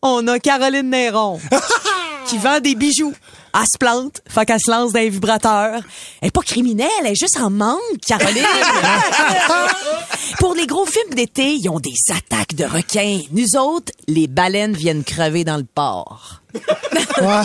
on 0.01 0.27
a 0.27 0.39
Caroline 0.39 0.89
Néron 0.89 1.39
qui 2.27 2.37
vend 2.37 2.59
des 2.59 2.75
bijoux. 2.75 3.13
Elle 3.53 3.61
se 3.61 3.77
plante, 3.77 4.21
fait 4.29 4.45
qu'elle 4.45 4.61
se 4.65 4.71
lance 4.71 4.93
dans 4.93 4.99
les 4.99 5.09
vibrateurs. 5.09 5.81
Elle 6.21 6.29
est 6.29 6.31
pas 6.31 6.41
criminelle, 6.41 6.87
elle 7.01 7.07
est 7.11 7.19
juste 7.19 7.37
en 7.37 7.49
manque, 7.49 7.79
Caroline. 8.07 8.45
Pour 10.39 10.55
les 10.55 10.67
gros 10.67 10.85
films 10.85 11.13
d'été, 11.13 11.55
ils 11.55 11.69
ont 11.69 11.79
des 11.79 11.95
attaques 12.09 12.55
de 12.55 12.63
requins. 12.63 13.19
Nous 13.31 13.57
autres, 13.59 13.91
les 14.07 14.27
baleines 14.27 14.73
viennent 14.73 15.03
crever 15.03 15.43
dans 15.43 15.57
le 15.57 15.65
port. 15.65 16.41
Ouais. 16.53 17.43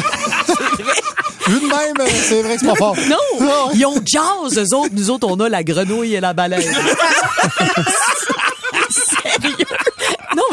Vu 1.48 1.60
de 1.60 1.66
même, 1.66 1.94
euh, 2.00 2.06
c'est 2.28 2.42
vrai 2.42 2.54
que 2.54 2.60
c'est 2.60 2.66
pas 2.66 2.74
fort. 2.74 2.96
Non, 3.08 3.16
ils 3.74 3.86
ont 3.86 4.00
jazz, 4.04 4.58
eux 4.58 4.74
autres. 4.74 4.92
Nous 4.92 5.10
autres, 5.10 5.28
on 5.30 5.38
a 5.40 5.48
la 5.48 5.62
grenouille 5.62 6.14
et 6.16 6.20
la 6.20 6.32
baleine. 6.32 6.62
Sérieux? 8.90 9.66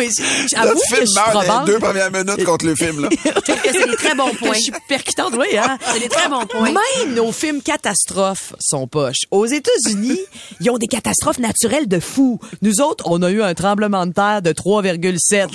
Mais 0.03 0.47
j'avoue 0.47 0.73
que 0.73 1.01
je 1.01 1.05
suis 1.05 1.65
deux 1.65 1.79
premières 1.79 2.11
minutes 2.11 2.43
contre 2.43 2.65
le 2.65 2.75
film, 2.75 3.01
là. 3.01 3.09
C'est 3.45 3.89
des 3.89 3.95
très 3.95 4.15
bons 4.15 4.33
points. 4.39 4.53
Je 4.53 4.59
suis 4.59 4.73
percutante, 4.87 5.33
oui, 5.37 5.57
hein? 5.57 5.77
C'est 5.93 5.99
des 5.99 6.09
très 6.09 6.29
bons 6.29 6.45
points. 6.45 6.71
Même 6.71 7.13
nos 7.13 7.31
films 7.31 7.61
catastrophes 7.61 8.53
sont 8.59 8.87
poches. 8.87 9.23
Aux 9.31 9.45
États-Unis, 9.45 10.19
ils 10.61 10.69
ont 10.69 10.77
des 10.77 10.87
catastrophes 10.87 11.39
naturelles 11.39 11.87
de 11.87 11.99
fous. 11.99 12.39
Nous 12.61 12.81
autres, 12.81 13.05
on 13.07 13.21
a 13.21 13.31
eu 13.31 13.41
un 13.41 13.53
tremblement 13.53 14.05
de 14.05 14.13
terre 14.13 14.41
de 14.41 14.51
3,7. 14.51 15.47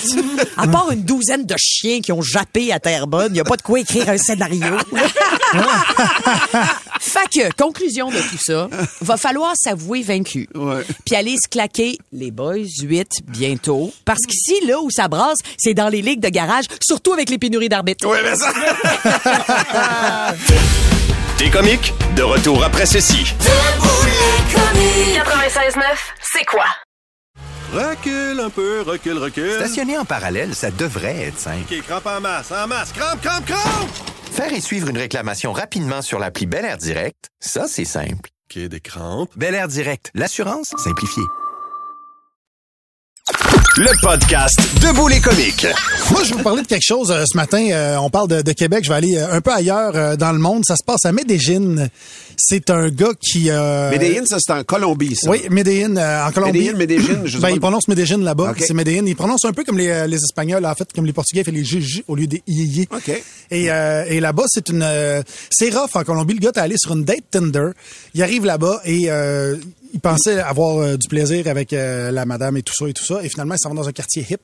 À 0.57 0.67
part 0.67 0.90
une 0.90 1.02
douzaine 1.02 1.45
de 1.47 1.55
chiens 1.59 2.00
qui 2.00 2.12
ont 2.12 2.23
jappé 2.23 2.73
à 2.73 2.81
Terrebonne, 2.81 3.28
il 3.31 3.35
n'y 3.35 3.40
a 3.40 3.45
pas 3.45 3.57
de 3.57 3.62
quoi 3.62 3.81
écrire 3.81 4.09
un 4.09 4.19
scénario. 4.19 4.76
fait 7.00 7.28
que, 7.33 7.52
conclusion 7.57 8.11
de 8.11 8.19
tout 8.19 8.38
ça, 8.40 8.69
va 9.00 9.17
falloir 9.17 9.55
s'avouer 9.57 10.02
vaincu. 10.02 10.49
Puis 11.05 11.17
aller 11.17 11.37
se 11.37 11.49
claquer 11.49 11.99
les 12.12 12.31
boys 12.31 12.57
8 12.83 13.09
bientôt. 13.28 13.93
Parce 14.05 14.21
qu'ici, 14.38 14.64
là 14.66 14.80
où 14.80 14.90
ça 14.90 15.09
brasse, 15.09 15.38
c'est 15.57 15.75
dans 15.75 15.88
les 15.88 16.02
ligues 16.02 16.21
de 16.21 16.28
garage, 16.28 16.64
surtout 16.80 17.12
avec 17.12 17.30
les 17.30 17.38
pénuries 17.38 17.68
d'arbitres. 17.68 18.07
Oui, 18.09 18.18
mais 18.23 18.37
ça. 18.37 18.52
T'es 21.38 21.50
comique? 21.50 21.92
De 22.16 22.23
retour 22.23 22.64
après 22.64 22.87
ceci. 22.87 23.25
Debout 23.38 24.04
les 24.04 24.54
comiques. 24.54 25.21
96.9, 25.75 25.83
c'est 26.33 26.45
quoi? 26.45 26.64
Recule 27.73 28.40
un 28.40 28.50
peu, 28.50 28.83
recule, 28.83 29.18
recule. 29.18 29.52
Stationner 29.52 29.99
en 29.99 30.04
parallèle, 30.04 30.54
ça 30.54 30.71
devrait 30.71 31.26
être 31.26 31.38
simple. 31.38 31.64
OK, 31.71 31.83
crampe 31.83 32.07
en 32.07 32.21
masse, 32.21 32.50
en 32.50 32.66
masse, 32.66 32.92
crampe, 32.92 33.21
crampe, 33.21 33.45
crampe! 33.45 33.90
Faire 34.33 34.52
et 34.52 34.61
suivre 34.61 34.88
une 34.88 34.99
réclamation 34.99 35.52
rapidement 35.52 36.00
sur 36.00 36.18
l'appli 36.18 36.47
Bel 36.47 36.64
Air 36.64 36.78
Direct, 36.78 37.28
ça, 37.40 37.66
c'est 37.68 37.85
simple. 37.85 38.30
OK, 38.50 38.59
des 38.59 38.80
crampes. 38.80 39.30
Bel 39.37 39.54
Air 39.54 39.68
Direct, 39.68 40.11
l'assurance 40.14 40.73
simplifiée. 40.83 41.25
Le 43.77 43.91
podcast 44.01 44.59
Debout 44.83 45.09
les 45.09 45.21
comiques. 45.21 45.67
Moi, 46.11 46.23
je 46.25 46.31
vais 46.31 46.37
vous 46.37 46.43
parler 46.43 46.63
de 46.63 46.67
quelque 46.67 46.85
chose 46.85 47.11
euh, 47.13 47.23
ce 47.31 47.37
matin. 47.37 47.65
Euh, 47.71 47.97
on 47.99 48.11
parle 48.11 48.29
de, 48.29 48.43
de 48.43 48.53
Québec. 48.53 48.83
Je 48.85 48.89
vais 48.89 48.97
aller 48.97 49.17
euh, 49.17 49.37
un 49.37 49.41
peu 49.41 49.53
ailleurs 49.53 49.93
euh, 49.95 50.17
dans 50.17 50.33
le 50.33 50.39
monde. 50.39 50.65
Ça 50.67 50.75
se 50.75 50.83
passe 50.85 51.05
à 51.05 51.13
Medellin. 51.13 51.87
C'est 52.40 52.71
un 52.71 52.88
gars 52.88 53.12
qui... 53.21 53.50
Euh, 53.50 53.90
Medellin, 53.90 54.25
ça, 54.25 54.38
c'est 54.38 54.52
en 54.52 54.62
Colombie, 54.62 55.16
ça. 55.16 55.28
Oui, 55.28 55.40
Medellin, 55.50 55.97
euh, 55.97 56.26
en 56.26 56.30
Colombie. 56.30 56.71
Medellin, 56.73 56.78
Medellin, 56.78 57.21
je 57.25 57.33
sais 57.33 57.37
ben, 57.38 57.49
pas. 57.49 57.50
il 57.50 57.61
prononce 57.61 57.88
Medellin 57.88 58.18
là-bas. 58.18 58.52
Ok. 58.52 58.62
C'est 58.64 58.75
Medellin. 58.75 59.04
Il 59.07 59.16
prononce 59.16 59.45
un 59.45 59.52
peu 59.52 59.64
comme 59.64 59.76
les, 59.76 59.88
euh, 59.88 60.07
les 60.07 60.18
Espagnols, 60.18 60.64
en 60.64 60.75
fait, 60.75 60.90
comme 60.92 61.04
les 61.04 61.12
Portugais, 61.12 61.40
il 61.40 61.45
fait 61.45 61.50
les 61.50 61.64
JJ 61.64 62.04
au 62.07 62.14
lieu 62.14 62.28
des 62.28 62.42
II. 62.47 62.88
OK. 62.95 63.11
Et, 63.50 63.71
euh, 63.71 64.04
et 64.09 64.21
là-bas, 64.21 64.45
c'est 64.47 64.68
une... 64.68 64.83
euh, 64.83 65.23
c'est 65.50 65.71
rough 65.76 65.90
en 65.95 66.04
Colombie. 66.04 66.35
Le 66.35 66.40
gars 66.40 66.52
est 66.54 66.59
allé 66.61 66.76
sur 66.78 66.92
une 66.92 67.04
date 67.04 67.25
Tinder. 67.30 67.71
Il 68.14 68.23
arrive 68.23 68.45
là-bas 68.45 68.80
et... 68.85 69.11
Euh, 69.11 69.57
il 69.95 70.00
pensait 70.00 70.38
avoir 70.38 70.78
euh, 70.78 70.97
du 70.97 71.09
plaisir 71.09 71.47
avec 71.47 71.73
euh, 71.73 72.11
la 72.11 72.26
madame 72.26 72.57
et 72.57 72.62
tout 72.62 72.75
ça 72.76 72.88
et 72.88 72.92
tout 72.92 73.04
ça. 73.04 73.23
Et 73.23 73.28
finalement, 73.28 73.54
il 73.54 73.59
s'en 73.59 73.71
va 73.71 73.76
dans 73.76 73.88
un 73.88 73.92
quartier 73.92 74.26
hip. 74.28 74.37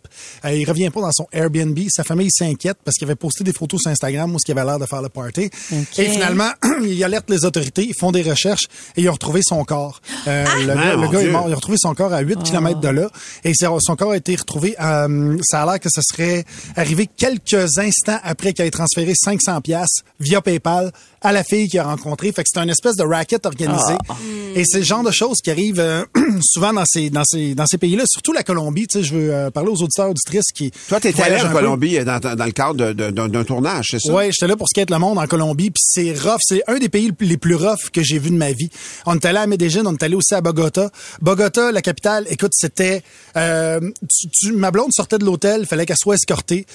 Euh, 0.44 0.52
il 0.52 0.64
revient 0.68 0.90
pas 0.90 1.00
dans 1.00 1.12
son 1.12 1.26
Airbnb. 1.32 1.78
Sa 1.90 2.04
famille 2.04 2.30
s'inquiète 2.30 2.78
parce 2.84 2.96
qu'il 2.96 3.06
avait 3.06 3.14
posté 3.14 3.44
des 3.44 3.52
photos 3.52 3.80
sur 3.82 3.90
Instagram 3.90 4.34
où 4.34 4.38
il 4.46 4.50
avait 4.52 4.64
l'air 4.64 4.78
de 4.78 4.86
faire 4.86 5.02
le 5.02 5.08
party. 5.08 5.50
Et 5.98 6.04
finalement, 6.08 6.50
il 6.82 7.02
alerte 7.04 7.28
les 7.30 7.44
autorités. 7.44 7.83
Ils 7.84 7.94
font 7.98 8.12
des 8.12 8.22
recherches 8.22 8.64
et 8.96 9.02
ils 9.02 9.08
ont 9.08 9.12
retrouvé 9.12 9.40
son 9.42 9.64
corps. 9.64 10.00
Euh, 10.26 10.44
le 10.64 10.72
Ah, 10.72 10.74
gars, 10.74 10.96
le 10.96 11.08
gars 11.08 11.20
est 11.22 11.28
mort. 11.28 11.44
Ils 11.48 11.52
ont 11.52 11.56
retrouvé 11.56 11.78
son 11.80 11.94
corps 11.94 12.12
à 12.12 12.20
8 12.20 12.42
km 12.42 12.80
de 12.80 12.88
là. 12.88 13.08
Et 13.44 13.52
c'est- 13.54 13.66
son 13.80 13.96
corps 13.96 14.12
a 14.12 14.16
été 14.16 14.34
retrouvé. 14.36 14.74
euh, 14.80 15.36
ça 15.42 15.62
a 15.62 15.66
l'air 15.66 15.80
que 15.80 15.88
ça 15.90 16.00
serait 16.02 16.44
arrivé 16.76 17.06
quelques 17.16 17.78
instants 17.78 18.18
après 18.22 18.52
qu'il 18.52 18.64
ait 18.64 18.70
transféré 18.70 19.12
500 19.14 19.60
pièces 19.60 20.02
via 20.20 20.40
PayPal 20.40 20.92
à 21.24 21.32
la 21.32 21.42
fille 21.42 21.68
qu'il 21.68 21.80
a 21.80 21.84
rencontrée. 21.84 22.30
Fait 22.30 22.44
que 22.44 22.48
c'est 22.52 22.60
une 22.60 22.70
espèce 22.70 22.94
de 22.96 23.02
racket 23.02 23.44
organisé. 23.46 23.94
Ah. 24.08 24.14
Et 24.54 24.64
c'est 24.64 24.78
le 24.78 24.84
genre 24.84 25.02
de 25.02 25.10
choses 25.10 25.38
qui 25.42 25.50
arrivent 25.50 25.80
euh, 25.80 26.04
souvent 26.42 26.72
dans 26.72 26.84
ces 26.86 27.10
dans 27.10 27.24
ces 27.24 27.54
dans 27.56 27.66
ces 27.66 27.78
pays-là, 27.78 28.04
surtout 28.06 28.32
la 28.32 28.42
Colombie. 28.44 28.86
Tu 28.86 28.98
sais, 29.00 29.04
je 29.04 29.14
veux 29.14 29.34
euh, 29.34 29.50
parler 29.50 29.70
aux 29.70 29.82
auditeurs 29.82 30.10
auditrices 30.10 30.52
qui. 30.54 30.70
Toi, 30.88 31.00
t'es 31.00 31.12
allé 31.20 31.40
en 31.40 31.46
un. 31.46 31.52
Colombie 31.52 31.98
euh, 31.98 32.04
dans, 32.04 32.20
dans 32.20 32.44
le 32.44 32.52
cadre 32.52 32.92
d'un 32.92 33.44
tournage, 33.44 33.86
c'est 33.90 33.98
ça? 34.00 34.12
Ouais, 34.12 34.30
j'étais 34.32 34.46
là 34.46 34.56
pour 34.56 34.68
skate 34.68 34.90
le 34.90 34.98
monde 34.98 35.18
en 35.18 35.26
Colombie, 35.26 35.70
puis 35.70 35.82
c'est 35.84 36.12
rough. 36.12 36.38
C'est 36.42 36.62
un 36.68 36.78
des 36.78 36.88
pays 36.90 37.10
les 37.20 37.36
plus 37.38 37.54
rough 37.56 37.90
que 37.92 38.02
j'ai 38.02 38.18
vu 38.18 38.30
de 38.30 38.36
ma 38.36 38.52
vie. 38.52 38.68
On 39.06 39.14
est 39.16 39.24
allé 39.24 39.38
à 39.38 39.46
Medellín, 39.46 39.86
on 39.86 39.94
est 39.94 40.02
allé 40.02 40.14
aussi 40.14 40.34
à 40.34 40.40
Bogota. 40.42 40.90
Bogota, 41.22 41.72
la 41.72 41.80
capitale, 41.82 42.26
écoute, 42.28 42.52
c'était... 42.54 43.02
Euh, 43.36 43.80
tu, 44.08 44.28
tu- 44.30 44.52
ma 44.52 44.70
blonde 44.70 44.90
sortait 44.92 45.18
de 45.18 45.24
l'hôtel, 45.24 45.66
fallait 45.66 45.86
qu'elle 45.86 45.96
soit 45.96 46.14
escortée 46.16 46.66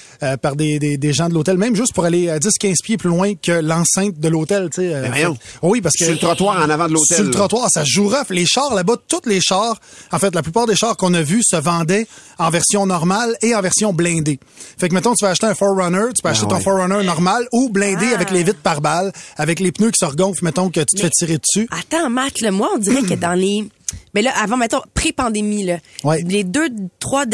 par 0.42 0.56
des, 0.56 0.78
des, 0.78 0.96
des 0.96 1.12
gens 1.12 1.28
de 1.28 1.34
l'hôtel, 1.34 1.56
même 1.56 1.76
juste 1.76 1.94
pour 1.94 2.04
aller 2.04 2.28
à 2.28 2.38
10-15 2.38 2.74
pieds 2.82 2.96
plus 2.96 3.08
loin 3.10 3.34
que 3.34 3.52
l'enceinte 3.52 4.18
de 4.18 4.28
l'hôtel. 4.28 4.39
Tu 4.46 4.82
sais. 4.82 4.94
euh, 4.94 5.08
Ben 5.08 5.34
oui, 5.62 5.80
parce 5.80 5.94
que... 5.96 6.04
Sur 6.04 6.12
le 6.14 6.18
trottoir 6.18 6.58
en 6.64 6.68
avant 6.70 6.86
de 6.88 6.92
l'hôtel, 6.92 7.16
Sur 7.16 7.24
le 7.24 7.30
là. 7.30 7.36
trottoir, 7.36 7.68
ça 7.70 7.84
joue 7.84 8.08
rough. 8.08 8.30
Les 8.30 8.46
chars 8.46 8.74
là-bas, 8.74 8.96
tous 9.08 9.20
les 9.26 9.40
chars, 9.40 9.76
en 10.12 10.18
fait, 10.18 10.34
la 10.34 10.42
plupart 10.42 10.66
des 10.66 10.76
chars 10.76 10.96
qu'on 10.96 11.14
a 11.14 11.22
vus 11.22 11.42
se 11.44 11.56
vendaient 11.56 12.06
en 12.38 12.50
version 12.50 12.86
normale 12.86 13.36
et 13.42 13.54
en 13.54 13.60
version 13.60 13.92
blindée. 13.92 14.38
Fait 14.78 14.88
que, 14.88 14.94
mettons, 14.94 15.14
tu 15.14 15.24
vas 15.24 15.30
acheter 15.32 15.46
un 15.46 15.54
Forerunner, 15.54 16.12
tu 16.14 16.22
peux 16.22 16.28
acheter 16.28 16.46
ton 16.46 16.56
ouais. 16.56 16.62
Forerunner 16.62 17.04
normal 17.04 17.46
ou 17.52 17.68
blindé 17.68 18.12
avec 18.14 18.30
les 18.30 18.42
vitres 18.42 18.60
par 18.62 18.80
balle, 18.80 19.12
avec 19.36 19.60
les 19.60 19.72
pneus 19.72 19.90
qui 19.90 19.98
se 20.00 20.04
regonflent, 20.10 20.44
mettons, 20.44 20.70
que 20.70 20.80
tu 20.80 20.96
te 20.96 21.00
fais 21.00 21.10
tirer 21.10 21.38
dessus. 21.38 21.68
Attends, 21.70 22.08
Matt, 22.10 22.40
là, 22.40 22.50
moi, 22.50 22.68
on 22.74 22.78
dirait 22.78 23.02
que 23.02 23.14
dans 23.14 23.34
les... 23.34 23.66
Mais 24.14 24.22
là, 24.22 24.32
avant, 24.36 24.56
mettons, 24.56 24.80
pré-pandémie, 24.94 25.64
là, 25.64 25.78
Ouais. 26.04 26.22
les 26.26 26.44
deux, 26.44 26.68
trois 26.98 27.24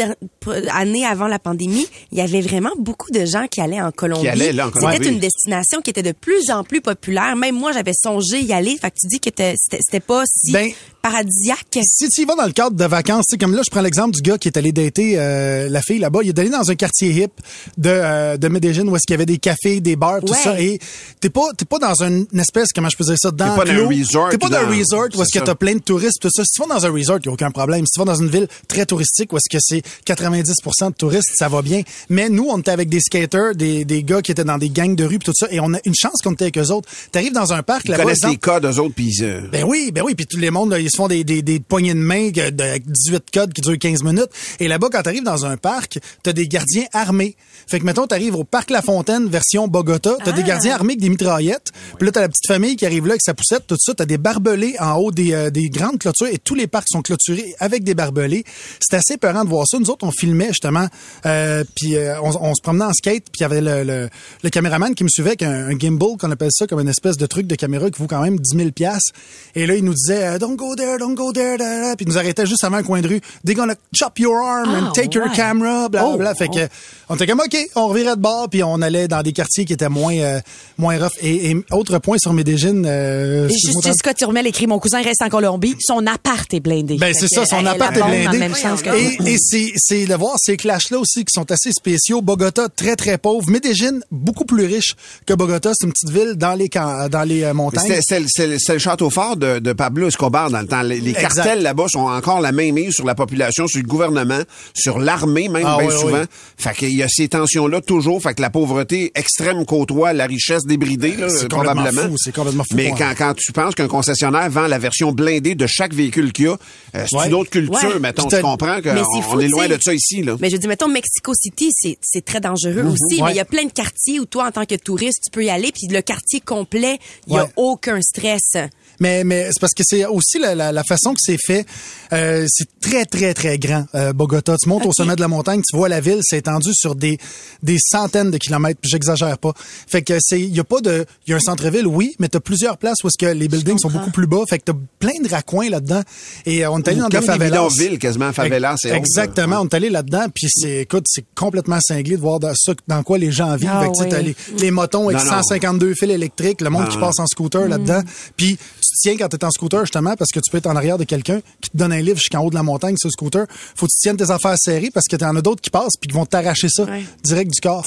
années 0.73 1.05
avant 1.05 1.27
la 1.27 1.39
pandémie, 1.39 1.87
il 2.11 2.17
y 2.17 2.21
avait 2.21 2.41
vraiment 2.41 2.71
beaucoup 2.77 3.11
de 3.11 3.25
gens 3.25 3.47
qui 3.47 3.61
allaient 3.61 3.81
en 3.81 3.91
Colombie. 3.91 4.21
Qui 4.23 4.27
allaient, 4.29 4.53
là, 4.53 4.67
en 4.67 4.71
Colombie. 4.71 4.95
C'était 4.97 5.09
une 5.09 5.19
destination 5.19 5.81
qui 5.81 5.89
était 5.89 6.03
de 6.03 6.11
plus 6.11 6.49
en 6.51 6.63
plus 6.63 6.81
populaire. 6.81 7.35
Même 7.35 7.55
moi, 7.55 7.71
j'avais 7.71 7.93
songé 7.93 8.41
y 8.41 8.53
aller. 8.53 8.77
Fait 8.77 8.91
que 8.91 8.95
tu 8.99 9.07
dis 9.07 9.19
que 9.19 9.29
c'était 9.35 9.99
pas 9.99 10.23
si 10.25 10.51
Ben, 10.51 10.71
paradisiaque. 11.11 11.79
Si 11.83 12.09
tu 12.09 12.21
y 12.21 12.25
vas 12.25 12.35
dans 12.35 12.45
le 12.45 12.51
cadre 12.51 12.75
de 12.75 12.85
vacances, 12.85 13.25
tu 13.29 13.33
sais, 13.33 13.37
comme 13.37 13.55
là, 13.55 13.61
je 13.65 13.71
prends 13.71 13.81
l'exemple 13.81 14.11
du 14.15 14.21
gars 14.21 14.37
qui 14.37 14.47
est 14.47 14.57
allé 14.57 14.71
dater 14.71 15.13
euh, 15.17 15.69
la 15.69 15.81
fille 15.81 15.99
là-bas. 15.99 16.19
Il 16.23 16.29
est 16.29 16.39
allé 16.39 16.49
dans 16.49 16.69
un 16.69 16.75
quartier 16.75 17.09
hip 17.11 17.29
de, 17.77 17.89
euh, 17.89 18.37
de 18.37 18.47
Medellín 18.47 18.87
où 18.89 18.95
est-ce 18.95 19.03
qu'il 19.07 19.13
y 19.13 19.15
avait 19.15 19.25
des 19.25 19.37
cafés, 19.37 19.79
des 19.79 19.95
bars, 19.95 20.19
tout 20.21 20.33
Ouais. 20.33 20.39
ça. 20.43 20.59
Et 20.59 20.79
t'es 21.19 21.29
pas, 21.29 21.47
t'es 21.57 21.65
pas 21.65 21.79
dans 21.79 22.03
une, 22.03 22.25
espèce, 22.37 22.69
comment 22.73 22.89
je 22.89 22.97
peux 22.97 23.05
dire 23.05 23.15
ça, 23.17 23.31
dans 23.31 23.55
pas 23.55 23.65
dans 23.65 23.71
un 23.71 23.87
resort 23.87 24.29
T'es 24.29 24.37
pas 24.37 24.49
dans 24.49 24.57
un 24.57 24.67
resort 24.69 25.07
où 25.15 25.21
est-ce 25.21 25.29
c'est 25.31 25.39
que 25.39 25.45
t'as 25.45 25.55
plein 25.55 25.73
de 25.75 25.79
touristes, 25.79 26.19
tout 26.21 26.29
ça. 26.31 26.43
Si 26.43 26.51
tu 26.61 26.67
vas 26.67 26.73
dans 26.75 26.85
un 26.85 26.91
resort, 26.91 27.17
il 27.21 27.25
y 27.27 27.29
a 27.29 27.31
aucun 27.31 27.51
problème. 27.51 27.85
Si 27.85 27.91
tu 27.93 27.99
vas 27.99 28.05
dans 28.05 28.19
une 28.21 28.29
ville 28.29 28.47
très 28.67 28.85
touristique 28.85 29.31
où 29.33 29.37
est-ce 29.37 29.49
que 29.49 29.57
c'est 29.61 29.81
90% 30.05 30.89
de 30.89 30.95
touristes, 30.95 31.31
ça 31.35 31.47
va 31.49 31.61
bien. 31.61 31.81
Mais 32.09 32.29
nous, 32.29 32.47
on 32.49 32.59
était 32.59 32.71
avec 32.71 32.89
des 32.89 32.99
skaters, 32.99 33.55
des, 33.55 33.85
des 33.85 34.03
gars 34.03 34.21
qui 34.21 34.31
étaient 34.31 34.43
dans 34.43 34.57
des 34.57 34.69
gangs 34.69 34.95
de 34.95 35.05
rue, 35.05 35.19
pis 35.19 35.25
tout 35.25 35.33
ça. 35.35 35.47
Et 35.51 35.59
on 35.59 35.73
a 35.73 35.77
une 35.85 35.95
chance 35.95 36.21
qu'on 36.23 36.33
était 36.33 36.45
avec 36.45 36.57
eux 36.57 36.71
autres. 36.71 36.89
T'arrives 37.11 37.33
dans 37.33 37.53
un 37.53 37.63
parc 37.63 37.83
Ils 37.85 37.91
là-bas. 37.91 38.03
connaissent 38.03 38.17
exemple- 38.17 38.33
les 38.33 38.37
codes, 38.39 38.65
eux 38.65 38.79
autres, 38.79 38.93
puis 38.95 39.07
ils, 39.17 39.23
euh, 39.23 39.41
ben 39.51 39.63
oui, 39.65 39.91
ben 39.93 40.03
oui, 40.03 40.15
puis 40.15 40.25
tous 40.25 40.37
les 40.37 40.49
mondes, 40.51 40.71
là, 40.71 40.79
ils 40.79 40.89
se 40.97 41.01
font 41.03 41.07
des, 41.07 41.23
des, 41.23 41.43
des 41.43 41.59
poignées 41.59 41.93
de 41.93 41.99
main 41.99 42.29
avec 42.29 42.89
18 42.89 43.25
codes 43.31 43.53
qui 43.53 43.61
durent 43.61 43.77
15 43.77 44.03
minutes. 44.03 44.29
Et 44.59 44.67
là-bas, 44.67 44.87
quand 44.91 45.03
t'arrives 45.03 45.23
dans 45.23 45.45
un 45.45 45.57
parc, 45.57 45.99
t'as 46.23 46.33
des 46.33 46.47
gardiens 46.47 46.85
armés. 46.93 47.35
Fait 47.67 47.79
que, 47.79 47.85
mettons, 47.85 48.07
t'arrives 48.07 48.35
au 48.35 48.43
parc 48.43 48.71
La 48.71 48.81
Fontaine, 48.81 49.27
version 49.27 49.67
Bogota, 49.67 50.17
t'as 50.23 50.31
des 50.31 50.43
gardiens 50.43 50.75
armés 50.75 50.93
avec 50.93 51.01
des 51.01 51.09
mitraillettes. 51.09 51.71
Puis 51.97 52.05
là, 52.05 52.11
t'as 52.11 52.21
la 52.21 52.29
petite 52.29 52.47
famille 52.47 52.75
qui 52.75 52.85
arrive 52.85 53.05
là 53.05 53.11
avec 53.11 53.21
sa 53.21 53.33
poussette, 53.33 53.67
tout 53.67 53.75
ça. 53.79 53.93
T'as 53.93 54.05
des 54.05 54.17
barbelés 54.17 54.75
en 54.79 54.93
haut 54.95 55.11
des, 55.11 55.33
euh, 55.33 55.49
des 55.49 55.69
grandes 55.69 55.99
clôtures 55.99 56.27
et 56.27 56.37
tous 56.37 56.55
les 56.55 56.67
parcs 56.67 56.87
sont 56.89 57.01
clôturés 57.01 57.55
avec 57.59 57.83
des 57.83 57.93
barbelés. 57.93 58.43
C'est 58.79 58.95
assez 58.95 59.17
peurant 59.17 59.43
de 59.43 59.49
voir 59.49 59.67
ça. 59.67 59.77
Nous 59.79 59.89
autres, 59.89 60.05
on 60.05 60.11
filmait 60.11 60.47
justement, 60.47 60.87
euh, 61.25 61.63
puis 61.75 61.95
euh, 61.95 62.19
on, 62.21 62.31
on 62.41 62.55
se 62.55 62.61
promenait 62.61 62.85
en 62.85 62.93
skate, 62.93 63.25
puis 63.25 63.39
il 63.39 63.41
y 63.41 63.45
avait 63.45 63.61
le, 63.61 63.83
le, 63.83 64.09
le 64.43 64.49
caméraman 64.49 64.95
qui 64.95 65.03
me 65.03 65.09
suivait 65.09 65.29
avec 65.31 65.43
un, 65.43 65.67
un 65.67 65.77
gimbal, 65.77 66.17
qu'on 66.19 66.31
appelle 66.31 66.51
ça, 66.51 66.67
comme 66.67 66.79
une 66.79 66.89
espèce 66.89 67.17
de 67.17 67.25
truc 67.25 67.47
de 67.47 67.55
caméra 67.55 67.89
qui 67.89 67.99
vaut 67.99 68.07
quand 68.07 68.21
même 68.21 68.39
10 68.39 68.57
000 68.57 68.71
piastres. 68.71 69.11
Et 69.55 69.67
là, 69.67 69.75
il 69.75 69.83
nous 69.83 69.93
disait, 69.93 70.39
don't 70.39 70.55
go 70.55 70.75
there, 70.77 70.97
don't 70.97 71.15
go 71.15 71.33
there, 71.33 71.57
da, 71.57 71.81
da. 71.89 71.95
puis 71.97 72.05
nous 72.05 72.17
arrêtait 72.17 72.45
juste 72.45 72.63
avant 72.63 72.77
un 72.77 72.83
coin 72.83 73.01
de 73.01 73.07
rue. 73.09 73.21
They're 73.45 73.55
gonna 73.57 73.75
chop 73.93 74.17
your 74.19 74.35
arm 74.37 74.69
and 74.69 74.87
Ah, 74.87 74.91
take 74.95 75.13
your 75.17 75.29
camera, 75.33 75.89
bla, 75.89 76.01
bla, 76.03 76.05
Oh, 76.13 76.17
bla. 76.17 76.33
Fait 76.35 76.47
que, 76.47 76.69
on 77.09 77.15
était 77.15 77.27
comme, 77.27 77.41
OK, 77.41 77.57
on 77.75 77.87
revirait 77.87 78.15
de 78.15 78.21
bord, 78.21 78.47
puis 78.49 78.63
on 78.63 78.81
allait 78.81 79.07
dans 79.09 79.21
des 79.23 79.33
quartiers 79.33 79.65
qui 79.65 79.73
étaient 79.73 79.89
moins, 79.89 80.15
euh, 80.15 80.39
moins 80.77 80.97
rough. 80.97 81.11
Et, 81.21 81.49
et 81.51 81.65
autre 81.71 81.97
point 81.99 82.17
sur 82.19 82.31
Medellín, 82.33 82.85
euh, 82.85 83.49
Justice 83.49 83.95
Scott 83.97 84.15
Turmel 84.15 84.47
écrit 84.47 84.67
Mon 84.67 84.79
cousin 84.79 85.01
reste 85.01 85.21
en 85.21 85.29
Colombie, 85.29 85.75
son 85.79 86.05
appart 86.07 86.53
est 86.53 86.59
blindé. 86.59 86.97
ben, 86.97 87.13
c'est 87.13 87.27
ça, 87.27 87.45
son 87.45 87.65
appart 87.65 87.95
est 87.97 88.01
blindé. 88.01 88.27
le 88.33 88.39
même 88.39 88.55
sens 88.55 88.81
que 88.81 88.89
et 88.89 89.17
et 89.33 89.37
c'est, 89.39 89.73
c'est 89.77 90.05
de 90.05 90.13
voir 90.15 90.35
ces 90.37 90.55
clashs-là 90.57 90.99
aussi 90.99 91.25
qui 91.25 91.33
sont 91.33 91.51
assez 91.51 91.71
spéciaux. 91.71 92.21
Bogota, 92.21 92.69
très, 92.69 92.95
très 92.95 93.17
pauvre. 93.17 93.49
Medellín, 93.49 93.99
beaucoup 94.11 94.45
plus 94.45 94.65
riche 94.65 94.95
que 95.25 95.33
Bogota. 95.33 95.71
C'est 95.73 95.85
une 95.87 95.93
petite 95.93 96.09
ville 96.11 96.35
dans 96.35 96.53
les, 96.53 96.69
camps- 96.69 97.07
dans 97.09 97.23
les 97.23 97.43
euh, 97.43 97.53
montagnes. 97.53 97.99
C'est 98.01 98.19
le- 98.19 98.57
c'est 98.59 98.79
château 98.79 99.09
fort 99.09 99.35
de, 99.37 99.59
de 99.59 99.73
Pablo 99.73 100.07
Escobar 100.07 100.49
dans 100.51 100.59
le 100.61 100.66
temps. 100.67 100.81
Les, 100.81 101.13
cartels 101.13 101.61
là-bas 101.61 101.85
sont 101.89 101.99
encore 102.07 102.41
la 102.41 102.51
main 102.51 102.71
mise 102.71 102.93
sur 102.93 103.05
la 103.05 103.15
population, 103.15 103.67
sur 103.67 103.81
le 103.81 103.87
gouvernement, 103.87 104.39
sur 104.73 104.99
l'armée 104.99 105.49
même, 105.49 105.63
Ah 105.65 105.77
bien 105.79 105.87
oui, 105.87 105.93
souvent. 105.99 106.19
oui. 106.21 106.25
Fait 106.57 106.73
qu'il 106.75 106.93
y 106.95 107.03
a 107.03 107.07
ces 107.09 107.27
tensions-là 107.29 107.81
toujours. 107.81 108.21
Fait 108.21 108.33
que 108.33 108.41
la 108.41 108.49
pauvreté 108.49 109.11
extrême 109.15 109.65
côtoie 109.65 110.13
la 110.13 110.25
richesse 110.25 110.63
débridée, 110.65 111.15
là, 111.15 111.29
C'est 111.29 111.49
complètement 111.51 111.83
probablement. 111.83 112.09
fou, 112.09 112.15
c'est 112.17 112.35
complètement 112.35 112.63
fou, 112.69 112.75
Mais 112.75 112.91
ouais. 112.91 112.97
quand, 112.97 113.13
quand 113.17 113.33
tu 113.35 113.51
penses 113.51 113.75
qu'un 113.75 113.87
concessionnaire 113.87 114.49
vend 114.49 114.67
la 114.67 114.79
version 114.79 115.11
blindée 115.11 115.55
de 115.55 115.65
chaque 115.67 115.93
véhicule 115.93 116.31
qu'il 116.33 116.45
y 116.45 116.47
a, 116.49 116.53
euh, 116.95 117.05
c'est 117.09 117.15
Ouais. 117.17 117.27
une 117.27 117.33
autre 117.33 117.49
culture, 117.49 117.75
Ouais. 117.93 117.99
mettons. 117.99 118.27
Tu 118.27 118.39
comprends 118.41 118.81
qu'on 118.81 118.89
on 119.33 119.39
est 119.39 119.47
loin 119.47 119.67
de 119.67 119.77
ça 119.81 119.93
ici, 119.93 120.21
là. 120.23 120.35
Mais 120.39 120.49
je 120.49 120.57
dis, 120.57 120.67
mettons, 120.67 120.87
Mexico 120.87 121.31
City, 121.33 121.69
c'est, 121.73 121.97
c'est 122.01 122.23
très 122.25 122.39
dangereux 122.39 122.83
aussi. 122.83 123.21
Ouais. 123.21 123.27
Mais 123.27 123.31
il 123.33 123.37
y 123.37 123.39
a 123.39 123.45
plein 123.45 123.65
de 123.65 123.71
quartiers 123.71 124.19
où 124.19 124.25
toi, 124.25 124.47
en 124.47 124.51
tant 124.51 124.65
que 124.65 124.75
touriste, 124.75 125.19
tu 125.25 125.31
peux 125.31 125.43
y 125.43 125.49
aller. 125.49 125.71
Puis 125.71 125.87
le 125.87 126.01
quartier 126.01 126.39
complet, 126.41 126.99
il 127.27 127.33
y 127.33 127.37
a 127.37 127.47
aucun 127.55 127.99
stress. 128.01 128.57
Mais, 128.99 129.23
mais 129.23 129.47
c'est 129.51 129.59
parce 129.59 129.73
que 129.73 129.83
c'est 129.85 130.05
aussi 130.05 130.39
la, 130.39 130.55
la, 130.55 130.71
la 130.71 130.83
façon 130.83 131.13
que 131.13 131.19
c'est 131.21 131.37
fait. 131.43 131.65
Euh, 132.13 132.45
c'est 132.49 132.67
très, 132.79 133.05
très, 133.05 133.33
très 133.33 133.57
grand, 133.57 133.85
euh, 133.95 134.13
Bogota. 134.13 134.55
Tu 134.61 134.69
montes 134.69 134.85
au 134.85 134.93
sommet 134.93 135.15
de 135.15 135.21
la 135.21 135.27
montagne, 135.27 135.61
tu 135.69 135.75
vois 135.75 135.89
la 135.89 135.99
ville, 135.99 136.19
c'est 136.23 136.37
étendu 136.37 136.69
sur 136.73 136.95
des, 136.95 137.17
des 137.63 137.77
centaines 137.79 138.31
de 138.31 138.37
kilomètres, 138.37 138.79
j'exagère 138.83 139.37
pas. 139.37 139.53
Fait 139.87 140.01
que 140.01 140.17
c'est, 140.19 140.39
il 140.39 140.55
y 140.55 140.59
a 140.59 140.63
pas 140.63 140.79
de, 140.81 141.05
il 141.25 141.31
y 141.31 141.33
a 141.33 141.37
un 141.37 141.41
centre-ville, 141.41 141.85
oui, 141.87 142.15
mais 142.19 142.27
t'as 142.29 142.39
plusieurs 142.39 142.77
places 142.77 142.97
où 143.03 143.07
est-ce 143.07 143.17
que 143.17 143.31
les 143.31 143.47
buildings 143.47 143.77
sont 143.79 143.89
beaucoup 143.89 144.11
plus 144.11 144.27
bas. 144.27 144.41
Fait 144.49 144.59
que 144.59 144.65
t'as 144.65 144.77
plein 144.99 145.19
de 145.21 145.29
raccoins 145.29 145.69
là-dedans. 145.69 146.01
Et 146.45 146.65
euh, 146.65 146.71
on 146.71 146.79
est 146.79 146.87
allé 146.87 146.99
dans 146.99 147.09
des 147.09 147.21
favelas. 147.21 147.49
bidonvilles, 147.49 147.99
quasiment, 147.99 148.31
favelas 148.33 148.77
Exactement. 148.85 149.55
là. 149.55 149.61
On 149.61 149.65
est 149.65 149.73
allé 149.73 149.89
là-dedans, 149.89 150.25
puis 150.33 150.47
c'est, 150.49 150.81
écoute, 150.81 151.05
c'est 151.07 151.25
complètement 151.35 151.79
cinglé 151.81 152.15
de 152.15 152.21
voir 152.21 152.39
dans, 152.39 152.53
ça, 152.55 152.73
dans 152.87 153.03
quoi 153.03 153.17
les 153.17 153.31
gens 153.31 153.55
vivent. 153.55 153.69
Ah 153.71 153.81
Fait 153.81 154.09
que, 154.09 154.15
oui. 154.15 154.35
les, 154.53 154.59
les 154.59 154.71
motons 154.71 155.09
avec 155.09 155.19
Non, 155.23 155.25
non. 155.25 155.43
152 155.43 155.93
fils 155.93 156.09
électriques, 156.09 156.61
le 156.61 156.69
monde 156.69 156.83
Non, 156.83 156.89
qui 156.89 156.97
passe 156.97 157.19
en 157.19 157.27
scooter 157.27 157.67
là-dedans. 157.67 158.01
Puis 158.35 158.57
tu 158.87 158.95
te 158.95 159.01
tiens 159.01 159.17
quand 159.17 159.29
t'es 159.29 159.43
en 159.45 159.51
scooter 159.51 159.81
justement 159.81 160.15
parce 160.15 160.31
que 160.31 160.39
tu 160.39 160.49
peux 160.51 160.57
être 160.57 160.67
en 160.67 160.75
arrière 160.75 160.97
de 160.97 161.03
quelqu'un 161.03 161.39
qui 161.61 161.69
te 161.69 161.77
donne 161.77 161.91
un 161.91 162.01
livre 162.01 162.17
jusqu'en 162.17 162.39
haut 162.43 162.49
de 162.49 162.55
la 162.55 162.63
montagne 162.63 162.95
sur 162.97 163.07
le 163.07 163.11
scooter. 163.11 163.45
Faut 163.75 163.85
que 163.85 163.91
tu 163.91 163.99
tiennes 164.01 164.17
tes 164.17 164.29
affaires 164.31 164.55
serrées 164.57 164.89
parce 164.93 165.07
que 165.07 165.15
t'en 165.15 165.35
as 165.35 165.41
d'autres 165.41 165.61
qui 165.61 165.69
passent 165.69 165.97
puis 165.99 166.07
qui 166.09 166.13
vont 166.15 166.25
t'arracher 166.25 166.69
ça 166.69 166.83
Ouais. 166.83 167.03
direct 167.23 167.51
du 167.53 167.59
corps. 167.61 167.85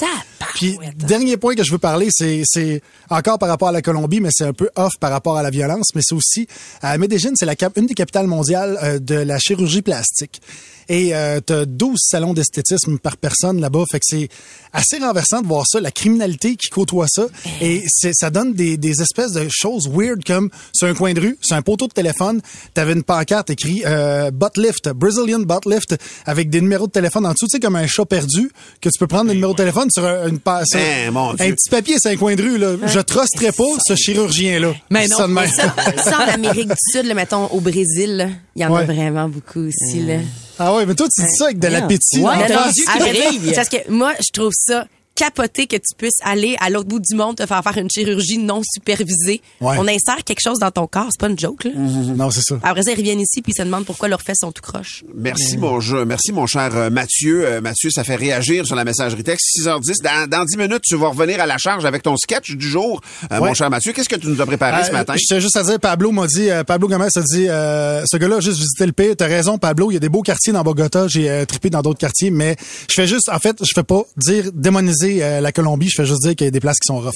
Puis 0.55 0.77
dernier 0.95 1.37
point 1.37 1.55
que 1.55 1.63
je 1.63 1.71
veux 1.71 1.77
parler, 1.77 2.07
c'est 2.11 2.41
c'est 2.45 2.81
encore 3.09 3.39
par 3.39 3.49
rapport 3.49 3.69
à 3.69 3.71
la 3.71 3.81
Colombie, 3.81 4.19
mais 4.21 4.29
c'est 4.31 4.45
un 4.45 4.53
peu 4.53 4.69
off 4.75 4.91
par 4.99 5.11
rapport 5.11 5.37
à 5.37 5.43
la 5.43 5.49
violence, 5.49 5.87
mais 5.95 6.01
c'est 6.03 6.15
aussi 6.15 6.47
à 6.81 6.97
Medellín, 6.97 7.31
c'est 7.35 7.45
la 7.45 7.55
cap- 7.55 7.77
une 7.77 7.85
des 7.87 7.93
capitales 7.93 8.27
mondiales 8.27 8.77
euh, 8.83 8.99
de 8.99 9.15
la 9.15 9.39
chirurgie 9.39 9.81
plastique. 9.81 10.41
Et 10.89 11.15
euh, 11.15 11.39
t'as 11.39 11.63
12 11.65 11.97
salons 12.01 12.33
d'esthétisme 12.33 12.97
par 12.99 13.15
personne 13.15 13.61
là-bas. 13.61 13.83
Fait 13.89 13.99
que 13.99 14.05
c'est 14.09 14.27
assez 14.73 14.97
renversant 14.97 15.41
de 15.41 15.47
voir 15.47 15.63
ça, 15.65 15.79
la 15.79 15.91
criminalité 15.91 16.57
qui 16.57 16.67
côtoie 16.69 17.05
ça. 17.07 17.27
Et 17.61 17.83
c'est, 17.87 18.11
ça 18.13 18.29
donne 18.29 18.53
des, 18.53 18.75
des 18.77 19.01
espèces 19.01 19.31
de 19.31 19.47
choses 19.49 19.87
weird 19.89 20.25
comme 20.25 20.49
sur 20.73 20.90
un 20.91 20.95
coin 20.95 21.13
de 21.13 21.21
rue, 21.21 21.37
sur 21.41 21.55
un 21.55 21.61
poteau 21.61 21.87
de 21.87 21.93
téléphone, 21.93 22.41
t'avais 22.73 22.93
une 22.93 23.03
pancarte 23.03 23.49
écrit 23.49 23.83
euh, 23.85 24.31
butt 24.31 24.57
lift, 24.57 24.89
Brazilian 24.89 25.39
butt 25.39 25.65
lift, 25.65 25.95
avec 26.25 26.49
des 26.49 26.61
numéros 26.61 26.87
de 26.87 26.91
téléphone 26.91 27.25
en 27.25 27.31
dessous, 27.33 27.47
tu 27.47 27.51
sais, 27.57 27.59
comme 27.59 27.75
un 27.75 27.87
chat 27.87 28.05
perdu, 28.05 28.51
que 28.81 28.89
tu 28.89 28.99
peux 28.99 29.07
prendre 29.07 29.27
le 29.27 29.33
numéro 29.33 29.53
de 29.53 29.57
téléphone 29.57 29.89
sur 29.91 30.05
un, 30.05 30.27
une 30.27 30.39
pa- 30.39 30.63
sur 30.65 30.79
Eh, 30.79 31.09
mon 31.09 31.31
un 31.31 31.35
Dieu. 31.35 31.55
petit 31.55 31.69
papier 31.69 31.97
sur 31.99 32.11
un 32.11 32.15
coin 32.17 32.35
de 32.35 32.41
rue. 32.43 32.57
Là. 32.57 32.75
Je 32.85 32.99
trusterais 32.99 33.51
pas 33.51 33.63
ce 33.87 33.95
chirurgien-là. 33.95 34.73
Mais 34.89 35.07
non, 35.07 35.17
ça 35.17 35.27
de 35.27 35.33
même. 35.33 35.49
Ça, 35.49 35.73
ça, 36.03 36.17
en 36.25 36.33
Amérique 36.33 36.67
du 36.69 36.75
Sud, 36.91 37.05
là, 37.05 37.13
mettons, 37.13 37.45
au 37.47 37.59
Brésil, 37.59 38.17
là, 38.17 38.27
il 38.55 38.61
y 38.61 38.65
en 38.65 38.71
Ouais. 38.73 38.81
a 38.81 38.85
vraiment 38.85 39.27
beaucoup 39.29 39.59
aussi. 39.67 39.99
Là. 40.01 40.15
Ah 40.59 40.73
ouais, 40.75 40.85
mais 40.85 40.93
toi, 40.95 41.07
tu 41.13 41.23
dis 41.25 41.35
ça 41.35 41.45
avec 41.45 41.59
de 41.59 41.67
l'appétit. 41.67 42.19
Ouais, 42.19 42.25
en 42.35 42.39
t'as 42.39 42.47
face. 42.47 42.75
les 42.75 42.81
yeux 42.81 42.85
qui 42.85 42.99
mais 42.99 43.11
brillent. 43.29 43.39
c'est 43.49 43.55
Parce 43.55 43.69
que 43.69 43.89
moi, 43.89 44.13
je 44.19 44.29
trouve 44.31 44.51
ça 44.55 44.85
capoté 45.15 45.67
que 45.67 45.75
tu 45.75 45.95
puisses 45.97 46.19
aller 46.23 46.55
à 46.59 46.69
l'autre 46.69 46.87
bout 46.87 46.99
du 46.99 47.15
monde 47.15 47.35
te 47.37 47.45
faire 47.45 47.61
faire 47.63 47.77
une 47.77 47.89
chirurgie 47.89 48.37
non 48.37 48.61
supervisée. 48.63 49.41
Ouais. 49.59 49.75
On 49.79 49.87
insère 49.87 50.23
quelque 50.25 50.39
chose 50.43 50.59
dans 50.59 50.71
ton 50.71 50.87
corps, 50.87 51.07
c'est 51.11 51.19
pas 51.19 51.29
une 51.29 51.37
joke 51.37 51.65
là. 51.65 51.71
Non, 51.75 52.31
c'est 52.31 52.41
ça. 52.41 52.55
Après 52.63 52.83
ça, 52.83 52.91
ils 52.91 52.97
reviennent 52.97 53.19
ici 53.19 53.41
puis 53.41 53.53
ils 53.55 53.59
se 53.59 53.63
demandent 53.65 53.85
pourquoi 53.85 54.07
leurs 54.07 54.21
fesses 54.21 54.39
sont 54.41 54.51
tout 54.51 54.61
croches. 54.61 55.03
Merci, 55.13 55.57
mon 55.57 55.79
jeu. 55.79 56.05
Merci, 56.05 56.31
mon 56.31 56.47
cher 56.47 56.75
euh, 56.75 56.89
Mathieu. 56.89 57.45
Euh, 57.45 57.61
Mathieu, 57.61 57.89
ça 57.91 58.03
fait 58.03 58.15
réagir 58.15 58.65
sur 58.65 58.75
la 58.75 58.83
messagerie 58.83 59.23
texte. 59.23 59.45
6h10. 59.59 60.01
Dans, 60.03 60.29
dans 60.29 60.45
10 60.45 60.57
minutes, 60.57 60.81
tu 60.83 60.95
vas 60.95 61.09
revenir 61.09 61.39
à 61.41 61.45
la 61.45 61.57
charge 61.57 61.85
avec 61.85 62.03
ton 62.03 62.15
sketch 62.17 62.51
du 62.51 62.67
jour. 62.67 63.01
Euh, 63.31 63.39
Ouais. 63.41 63.47
Mon 63.47 63.53
cher 63.55 63.69
Mathieu, 63.71 63.91
qu'est-ce 63.93 64.09
que 64.09 64.15
tu 64.17 64.27
nous 64.27 64.39
as 64.39 64.45
préparé 64.45 64.83
ce 64.85 64.91
matin? 64.91 65.15
Je 65.17 65.23
tiens 65.25 65.39
juste 65.39 65.57
à 65.57 65.63
dire, 65.63 65.79
Pablo 65.79 66.11
m'a 66.11 66.27
dit, 66.27 66.49
euh, 66.49 66.63
Pablo 66.63 66.87
Gomez 66.87 67.07
a 67.15 67.21
dit, 67.21 67.47
euh, 67.49 68.03
ce 68.05 68.17
gars-là 68.17 68.35
a 68.35 68.39
juste 68.39 68.57
visité 68.59 68.85
le 68.85 68.91
pays. 68.91 69.15
T'as 69.15 69.25
raison, 69.25 69.57
Pablo. 69.57 69.89
Il 69.89 69.95
y 69.95 69.97
a 69.97 69.99
des 69.99 70.09
beaux 70.09 70.21
quartiers 70.21 70.53
dans 70.53 70.61
Bogota. 70.61 71.07
J'ai 71.07 71.27
euh, 71.29 71.45
trippé 71.45 71.69
dans 71.71 71.81
d'autres 71.81 71.99
quartiers, 71.99 72.29
mais 72.29 72.55
je 72.87 72.93
fais 72.93 73.07
juste, 73.07 73.29
en 73.29 73.39
fait, 73.39 73.57
je 73.61 73.71
fais 73.73 73.83
pas 73.83 74.03
dire 74.17 74.51
démoniser 74.53 75.00
euh, 75.03 75.41
la 75.41 75.51
Colombie. 75.51 75.89
Je 75.89 75.95
fais 76.01 76.05
juste 76.07 76.21
dire 76.23 76.35
qu'il 76.35 76.45
y 76.45 76.47
a 76.47 76.51
des 76.51 76.59
places 76.59 76.77
qui 76.79 76.87
sont 76.87 76.99
rough. 76.99 77.13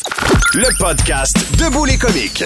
Le 0.53 0.67
podcast 0.77 1.35
Debout 1.59 1.85
les 1.85 1.97
comiques. 1.97 2.43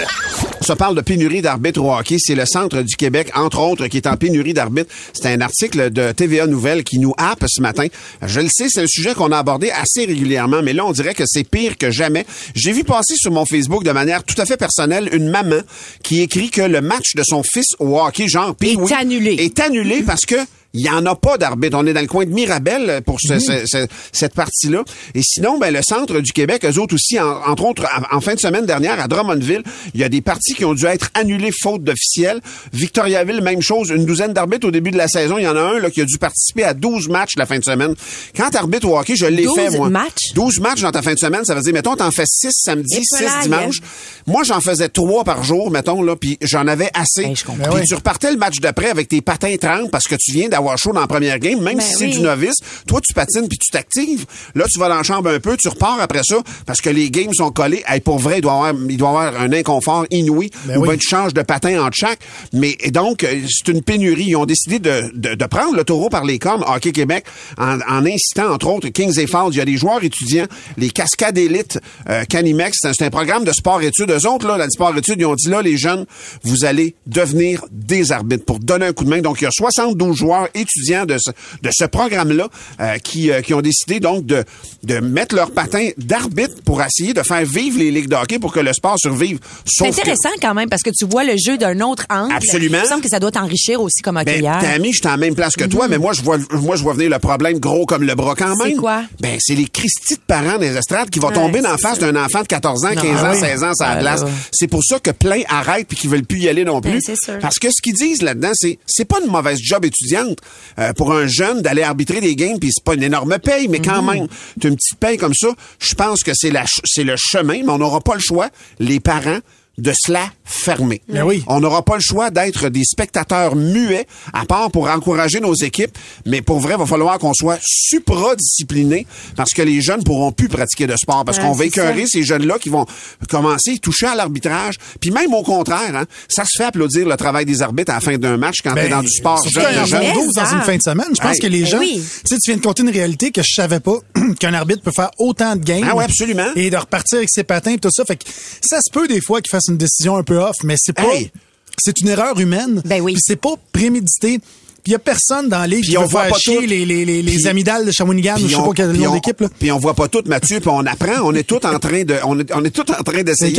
On 0.60 0.64
se 0.64 0.72
parle 0.74 0.94
de 0.96 1.00
pénurie 1.00 1.42
d'arbitres 1.42 1.82
au 1.82 1.92
hockey. 1.94 2.16
C'est 2.18 2.34
le 2.34 2.44
centre 2.46 2.82
du 2.82 2.96
Québec, 2.96 3.30
entre 3.34 3.60
autres, 3.60 3.86
qui 3.86 3.96
est 3.96 4.06
en 4.06 4.16
pénurie 4.16 4.52
d'arbitres. 4.54 4.90
C'est 5.12 5.28
un 5.32 5.40
article 5.40 5.90
de 5.90 6.12
TVA 6.12 6.46
Nouvelle 6.46 6.84
qui 6.84 6.98
nous 6.98 7.14
happe 7.16 7.44
ce 7.48 7.60
matin. 7.62 7.86
Je 8.26 8.40
le 8.40 8.48
sais, 8.50 8.66
c'est 8.68 8.82
un 8.82 8.86
sujet 8.86 9.14
qu'on 9.14 9.32
a 9.32 9.38
abordé 9.38 9.70
assez 9.70 10.04
régulièrement, 10.04 10.62
mais 10.62 10.72
là, 10.72 10.84
on 10.84 10.92
dirait 10.92 11.14
que 11.14 11.24
c'est 11.26 11.44
pire 11.44 11.78
que 11.78 11.90
jamais. 11.90 12.26
J'ai 12.54 12.72
vu 12.72 12.84
passer 12.84 13.14
sur 13.16 13.30
mon 13.32 13.46
Facebook 13.46 13.84
de 13.84 13.92
manière 13.92 14.22
tout 14.24 14.40
à 14.40 14.44
fait 14.46 14.56
personnelle 14.56 15.08
une 15.12 15.28
maman 15.28 15.60
qui 16.02 16.20
écrit 16.20 16.50
que 16.50 16.62
le 16.62 16.80
match 16.80 17.14
de 17.16 17.22
son 17.24 17.42
fils 17.42 17.66
au 17.78 17.98
hockey, 17.98 18.28
genre 18.28 18.54
Est 18.60 18.92
annulé. 18.92 19.34
est 19.38 19.60
annulé 19.60 20.02
parce 20.02 20.26
que 20.26 20.36
il 20.72 20.82
y 20.82 20.88
en 20.90 21.04
a 21.06 21.14
pas 21.16 21.36
d'arbitre. 21.38 21.76
On 21.80 21.86
est 21.86 21.92
dans 21.92 22.00
le 22.00 22.06
coin 22.06 22.24
de 22.24 22.30
Mirabel 22.30 23.02
pour 23.04 23.18
ce- 23.20 23.38
ce- 23.38 23.64
ce- 23.66 23.86
cette 24.12 24.34
partie-là. 24.34 24.84
Et 25.14 25.22
sinon, 25.22 25.58
ben, 25.58 25.72
le 25.72 25.80
centre 25.82 26.20
du 26.20 26.32
Québec, 26.32 26.64
eux 26.64 26.78
autres 26.80 26.94
aussi, 26.94 27.18
en- 27.18 27.40
entre 27.46 27.64
autres, 27.64 27.84
en, 28.12 28.16
en 28.16 28.20
fin 28.20 28.34
de 28.34 28.40
semaine 28.40 28.66
dernière, 28.66 29.00
à 29.00 29.08
Drummondville, 29.08 29.62
il 29.94 30.00
y 30.00 30.04
a 30.04 30.08
des 30.08 30.20
parties 30.20 30.54
qui 30.54 30.64
ont 30.64 30.74
dû 30.74 30.86
être 30.86 31.10
annulées 31.14 31.50
faute 31.62 31.82
d'officiel. 31.82 32.40
Victoriaville, 32.72 33.40
même 33.42 33.62
chose. 33.62 33.90
Une 33.90 34.04
douzaine 34.06 34.32
d'arbitres 34.32 34.68
au 34.68 34.70
début 34.70 34.90
de 34.90 34.96
la 34.96 35.08
saison. 35.08 35.38
Il 35.38 35.44
y 35.44 35.48
en 35.48 35.56
a 35.56 35.60
un 35.60 35.78
là, 35.80 35.90
qui 35.90 36.00
a 36.00 36.04
dû 36.04 36.18
participer 36.18 36.64
à 36.64 36.74
12 36.74 37.08
matchs 37.08 37.32
la 37.36 37.46
fin 37.46 37.58
de 37.58 37.64
semaine. 37.64 37.94
Quand 38.36 38.50
t'arbitres 38.50 38.88
au 38.88 38.98
hockey, 38.98 39.16
je 39.16 39.26
l'ai 39.26 39.44
12 39.44 39.54
fait, 39.56 39.70
moi. 39.76 39.88
matchs? 39.88 40.32
12 40.34 40.60
matchs 40.60 40.82
dans 40.82 40.92
ta 40.92 41.02
fin 41.02 41.14
de 41.14 41.18
semaine, 41.18 41.44
ça 41.44 41.54
veut 41.54 41.62
dire, 41.62 41.72
mettons, 41.72 41.96
t'en 41.96 42.10
fais 42.10 42.24
6 42.26 42.52
samedi, 42.54 42.96
Et 42.98 43.02
6 43.02 43.18
pelaille, 43.24 43.42
dimanche. 43.42 43.80
Moi, 44.26 44.42
j'en 44.44 44.60
faisais 44.60 44.88
3 44.88 45.24
par 45.24 45.42
jour, 45.42 45.70
mettons, 45.70 46.02
là, 46.02 46.14
puis 46.16 46.38
j'en 46.42 46.66
avais 46.68 46.90
assez. 46.94 47.24
Ben, 47.24 47.36
je 47.36 47.44
comprends. 47.44 47.64
Puis 47.64 47.72
Ben 47.72 47.80
oui. 47.80 47.86
tu 47.88 47.94
repartais 47.94 48.30
le 48.30 48.36
match 48.36 48.58
d'après 48.60 48.90
avec 48.90 49.08
tes 49.08 49.20
patins 49.20 49.56
30 49.60 49.90
parce 49.90 50.06
que 50.06 50.14
tu 50.14 50.32
viens 50.32 50.48
d'avoir 50.48 50.59
chaud 50.76 50.92
dans 50.92 51.00
la 51.00 51.06
première 51.06 51.38
game, 51.38 51.60
même 51.60 51.76
Ben 51.78 51.80
si 51.80 51.94
c'est 51.94 52.04
oui. 52.06 52.10
du 52.12 52.20
novice. 52.20 52.56
Toi, 52.86 53.00
tu 53.00 53.12
patines 53.14 53.48
puis 53.48 53.58
tu 53.58 53.70
t'actives. 53.70 54.26
Là, 54.54 54.64
tu 54.70 54.78
vas 54.78 54.88
dans 54.88 54.96
la 54.96 55.02
chambre 55.02 55.30
un 55.30 55.40
peu, 55.40 55.56
tu 55.56 55.68
repars 55.68 55.98
après 56.00 56.22
ça 56.24 56.36
parce 56.66 56.80
que 56.80 56.90
les 56.90 57.10
games 57.10 57.32
sont 57.32 57.50
collés. 57.50 57.82
Hey, 57.86 58.00
pour 58.00 58.18
vrai, 58.18 58.38
il 58.38 58.40
doit 58.42 58.52
y 58.52 58.54
avoir, 58.56 58.74
il 58.88 58.96
doit 58.96 59.08
y 59.08 59.10
avoir 59.10 59.40
un 59.40 59.52
inconfort 59.52 60.06
inouï. 60.10 60.50
Ben 60.64 60.78
ou 60.78 60.86
oui. 60.86 60.98
tu 60.98 61.08
changes 61.08 61.34
de 61.34 61.42
patin 61.42 61.82
entre 61.82 61.96
chaque. 61.96 62.20
Mais 62.52 62.76
et 62.80 62.90
donc, 62.90 63.24
euh, 63.24 63.40
c'est 63.48 63.70
une 63.70 63.82
pénurie. 63.82 64.26
Ils 64.28 64.36
ont 64.36 64.46
décidé 64.46 64.78
de, 64.78 65.10
de, 65.14 65.34
de 65.34 65.44
prendre 65.46 65.76
le 65.76 65.84
taureau 65.84 66.08
par 66.08 66.24
les 66.24 66.38
cornes, 66.38 66.64
Hockey 66.66 66.92
Québec, 66.92 67.24
en, 67.58 67.78
en 67.80 68.06
incitant, 68.06 68.52
entre 68.52 68.68
autres, 68.68 68.88
Kings 68.88 69.18
et 69.18 69.26
Falls. 69.26 69.50
Il 69.52 69.58
y 69.58 69.60
a 69.60 69.64
des 69.64 69.76
joueurs 69.76 70.02
étudiants, 70.02 70.46
les 70.76 70.90
Cascades 70.90 71.38
Élites, 71.38 71.78
euh, 72.08 72.24
Canimex. 72.24 72.78
C'est 72.80 72.88
un, 72.88 72.92
c'est 72.92 73.04
un 73.04 73.10
programme 73.10 73.44
de 73.44 73.52
sport-études. 73.52 74.10
Eux 74.10 74.28
autres, 74.28 74.46
là, 74.46 74.56
la 74.56 74.68
sport-études, 74.68 75.20
ils 75.20 75.26
ont 75.26 75.34
dit, 75.34 75.48
là, 75.48 75.62
les 75.62 75.76
jeunes, 75.76 76.06
vous 76.42 76.64
allez 76.64 76.94
devenir 77.06 77.64
des 77.70 78.12
arbitres 78.12 78.44
pour 78.44 78.58
donner 78.58 78.86
un 78.86 78.92
coup 78.92 79.04
de 79.04 79.10
main. 79.10 79.20
Donc, 79.20 79.40
il 79.40 79.44
y 79.44 79.46
a 79.46 79.50
72 79.50 80.16
joueurs 80.16 80.48
étudiants 80.54 81.06
de 81.06 81.16
ce, 81.18 81.30
de 81.62 81.70
ce 81.72 81.84
programme-là 81.84 82.48
euh, 82.80 82.98
qui, 82.98 83.30
euh, 83.30 83.40
qui 83.42 83.54
ont 83.54 83.60
décidé, 83.60 84.00
donc, 84.00 84.26
de, 84.26 84.44
de 84.84 84.98
mettre 85.00 85.34
leur 85.34 85.50
patin 85.50 85.88
d'arbitre 85.98 86.62
pour 86.64 86.82
essayer 86.82 87.12
de 87.14 87.22
faire 87.22 87.44
vivre 87.44 87.78
les 87.78 87.90
ligues 87.90 88.08
de 88.08 88.16
hockey 88.16 88.38
pour 88.38 88.52
que 88.52 88.60
le 88.60 88.72
sport 88.72 88.96
survive. 88.98 89.38
C'est 89.66 89.84
que- 89.84 89.90
intéressant 89.90 90.30
quand 90.40 90.54
même 90.54 90.68
parce 90.68 90.82
que 90.82 90.90
tu 90.90 91.04
vois 91.06 91.24
le 91.24 91.36
jeu 91.36 91.56
d'un 91.58 91.80
autre 91.80 92.04
angle. 92.10 92.32
Absolument. 92.34 92.78
Il 92.78 92.82
me 92.82 92.88
semble 92.88 93.02
que 93.02 93.08
ça 93.08 93.20
doit 93.20 93.30
t'enrichir 93.30 93.80
aussi 93.80 94.02
comme 94.02 94.16
Ben, 94.16 94.22
hockeyeur. 94.22 94.60
Tammy, 94.60 94.92
j'étais 94.92 95.08
à 95.08 95.12
la 95.12 95.16
même 95.16 95.34
place 95.34 95.54
que 95.54 95.64
toi, 95.64 95.88
mais 95.88 95.98
moi, 95.98 96.12
je 96.12 96.22
vois, 96.22 96.38
moi, 96.52 96.76
je 96.76 96.82
vois 96.82 96.94
venir 96.94 97.10
le 97.10 97.18
problème 97.18 97.58
gros 97.58 97.86
comme 97.86 98.02
le 98.02 98.14
bras 98.14 98.34
quand 98.34 98.48
Mhm. 98.50 98.56
C'est 98.60 98.68
même. 98.68 98.76
quoi? 98.78 99.02
Ben, 99.20 99.38
c'est 99.40 99.54
les 99.54 99.66
Christy 99.66 100.14
de 100.14 100.20
parents 100.26 100.58
des 100.58 100.76
estrades 100.76 101.10
qui 101.10 101.18
vont 101.18 101.28
Ouais, 101.28 101.34
tomber 101.34 101.60
dans 101.60 101.70
la 101.70 101.78
face 101.78 101.98
d'un 101.98 102.16
enfant 102.16 102.42
de 102.42 102.46
14 102.46 102.84
ans, 102.84 102.94
15 102.94 103.20
Ah 103.22 103.30
ans, 103.30 103.32
oui. 103.34 103.40
16 103.40 103.62
ans, 103.62 103.72
ça 103.74 103.96
glace. 103.96 104.22
ouais. 104.22 104.30
C'est 104.52 104.66
pour 104.68 104.82
ça 104.84 104.98
que 104.98 105.10
plein 105.10 105.40
arrêtent 105.48 105.86
puis 105.88 105.96
qu'ils 105.96 106.10
veulent 106.10 106.24
plus 106.24 106.38
y 106.40 106.48
aller 106.48 106.64
non 106.64 106.80
plus. 106.80 106.92
Ben, 106.92 107.00
c'est 107.04 107.16
sûr. 107.22 107.38
Parce 107.40 107.58
que 107.58 107.68
ce 107.70 107.80
qu'ils 107.82 107.94
disent 107.94 108.22
là-dedans, 108.22 108.50
c'est, 108.54 108.78
c'est 108.86 109.04
pas 109.04 109.18
une 109.24 109.30
mauvaise 109.30 109.58
job 109.62 109.84
étudiante 109.84 110.38
euh, 110.78 110.92
pour 110.92 111.12
un 111.12 111.26
jeune 111.26 111.62
d'aller 111.62 111.82
arbitrer 111.82 112.20
des 112.20 112.36
games 112.36 112.58
puis 112.58 112.70
c'est 112.72 112.84
pas 112.84 112.94
une 112.94 113.02
énorme 113.02 113.38
paye, 113.38 113.68
mais 113.68 113.80
quand 113.80 114.02
Mhm. 114.02 114.10
même, 114.12 114.28
t'as 114.60 114.68
une 114.68 114.76
petite 114.76 114.98
paye 114.98 115.16
comme 115.16 115.34
ça. 115.34 115.48
Je 115.78 115.94
pense 115.94 116.22
que 116.22 116.32
c'est 116.34 116.52
c'est 116.84 117.04
le 117.04 117.14
chemin, 117.16 117.62
mais 117.64 117.70
on 117.72 117.78
n'aura 117.78 118.00
pas 118.00 118.14
le 118.14 118.20
choix, 118.20 118.48
les 118.78 119.00
parents, 119.00 119.38
de 119.78 119.92
se 119.98 120.12
la 120.12 120.30
fermer. 120.44 121.00
Ben 121.08 121.22
oui. 121.22 121.42
On 121.46 121.60
n'aura 121.60 121.82
pas 121.82 121.94
le 121.94 122.02
choix 122.02 122.30
d'être 122.30 122.68
des 122.68 122.84
spectateurs 122.84 123.56
muets, 123.56 124.06
à 124.34 124.44
part 124.44 124.70
pour 124.70 124.90
encourager 124.90 125.40
nos 125.40 125.54
équipes. 125.54 125.96
Mais 126.26 126.42
pour 126.42 126.60
vrai, 126.60 126.74
il 126.74 126.78
va 126.80 126.84
falloir 126.86 127.18
qu'on 127.18 127.32
soit 127.32 127.58
supra-disciplinés 127.62 129.06
parce 129.36 129.52
que 129.52 129.62
les 129.62 129.80
jeunes 129.80 130.02
pourront 130.04 130.32
plus 130.32 130.48
pratiquer 130.48 130.86
de 130.86 130.96
sport 130.96 131.24
parce 131.24 131.38
Ouais, 131.38 131.44
qu'on 131.44 131.52
va 131.52 131.64
écœurer 131.64 132.04
ces 132.06 132.22
jeunes-là 132.22 132.58
qui 132.58 132.68
vont 132.68 132.84
commencer 133.28 133.72
à 133.74 133.78
toucher 133.78 134.06
à 134.06 134.14
l'arbitrage. 134.14 134.74
Puis 135.00 135.10
même 135.10 135.32
au 135.32 135.42
contraire, 135.42 135.94
hein, 135.96 136.04
ça 136.28 136.44
se 136.44 136.50
fait 136.58 136.64
applaudir 136.64 137.08
le 137.08 137.16
travail 137.16 137.46
des 137.46 137.62
arbitres 137.62 137.92
à 137.92 137.94
la 137.94 138.00
fin 138.00 138.18
d'un 138.18 138.36
match 138.36 138.58
quand 138.62 138.74
t'es 138.74 138.88
dans 138.88 139.02
du 139.02 139.08
sport 139.10 139.40
Surtout 139.40 139.60
jeune 139.60 139.64
quand 139.64 139.70
il 139.70 139.76
y 139.76 139.80
en 139.80 139.84
de 139.84 139.88
jeune. 139.88 140.02
a 140.04 140.12
12 140.14 140.34
dans 140.34 140.42
Mais 140.42 140.52
une 140.52 140.62
fin 140.62 140.76
de 140.76 140.82
semaine. 140.82 141.06
Je 141.16 141.20
pense 141.22 141.34
Hey. 141.34 141.40
que 141.40 141.46
les 141.46 141.60
Ben 141.62 141.66
gens, 141.68 141.78
oui. 141.78 141.92
tu 141.94 142.00
sais, 142.28 142.36
tu 142.42 142.50
viens 142.50 142.56
de 142.56 142.62
compter 142.62 142.82
une 142.82 142.90
réalité 142.90 143.30
que 143.30 143.40
je 143.42 143.54
savais 143.54 143.80
pas 143.80 143.96
qu'un 144.40 144.52
arbitre 144.52 144.82
peut 144.82 144.92
faire 144.94 145.10
autant 145.18 145.54
de 145.56 145.62
games. 145.64 145.86
Ah 145.88 145.94
ouais, 145.96 146.04
absolument. 146.04 146.48
Et 146.56 146.68
de 146.70 146.76
repartir 146.76 147.18
avec 147.18 147.28
ses 147.30 147.44
patins 147.44 147.72
et 147.72 147.78
tout 147.78 147.88
ça. 147.92 148.04
Fait 148.04 148.16
que 148.16 148.24
ça 148.60 148.78
se 148.84 148.90
peut 148.92 149.06
des 149.08 149.20
fois 149.20 149.40
qu'il 149.40 149.50
fasse 149.60 149.68
une 149.68 149.78
décision 149.78 150.16
un 150.16 150.22
peu 150.22 150.38
off, 150.38 150.56
mais 150.64 150.74
c'est 150.78 150.92
pas, 150.92 151.14
Hey. 151.14 151.30
c'est 151.78 152.00
une 152.00 152.08
erreur 152.08 152.38
humaine. 152.40 152.82
Ben 152.84 153.00
oui. 153.00 153.12
Puis 153.14 153.22
c'est 153.24 153.36
pas 153.40 153.54
prémédité. 153.72 154.40
Puis 154.82 154.90
il 154.90 154.92
y 154.92 154.96
a 154.96 154.98
personne 154.98 155.48
dans 155.48 155.68
Puis 155.68 155.80
qui 155.82 155.98
on 155.98 156.04
voit 156.06 156.24
pas 156.24 156.38
chier 156.38 156.56
tout. 156.56 156.60
les, 156.66 156.84
les, 156.84 157.04
les, 157.04 157.22
les 157.22 157.32
Puis- 157.32 157.46
amygdales 157.48 157.84
de 157.86 157.90
Shawinigan, 157.92 158.36
ou 158.36 158.40
je 158.40 158.48
sais 158.48 158.54
on- 158.56 158.68
pas 158.68 158.72
quel 158.74 158.92
nom 158.92 159.10
on- 159.10 159.14
d'équipe, 159.14 159.40
là. 159.40 159.48
Puis 159.58 159.70
on 159.72 159.78
voit 159.78 159.94
pas 159.94 160.08
tout, 160.08 160.22
Mathieu, 160.26 160.60
puis 160.60 160.70
on 160.72 160.80
apprend. 160.86 161.20
On 161.24 161.34
est 161.34 161.42
tout 161.46 161.64
en 161.66 161.78
train 161.78 162.02
de, 162.04 162.16
on 162.24 162.38
est, 162.38 162.50
on 162.54 162.64
est 162.64 162.70
tout 162.70 162.90
en 162.90 163.02
train 163.02 163.22
d'essayer 163.22 163.54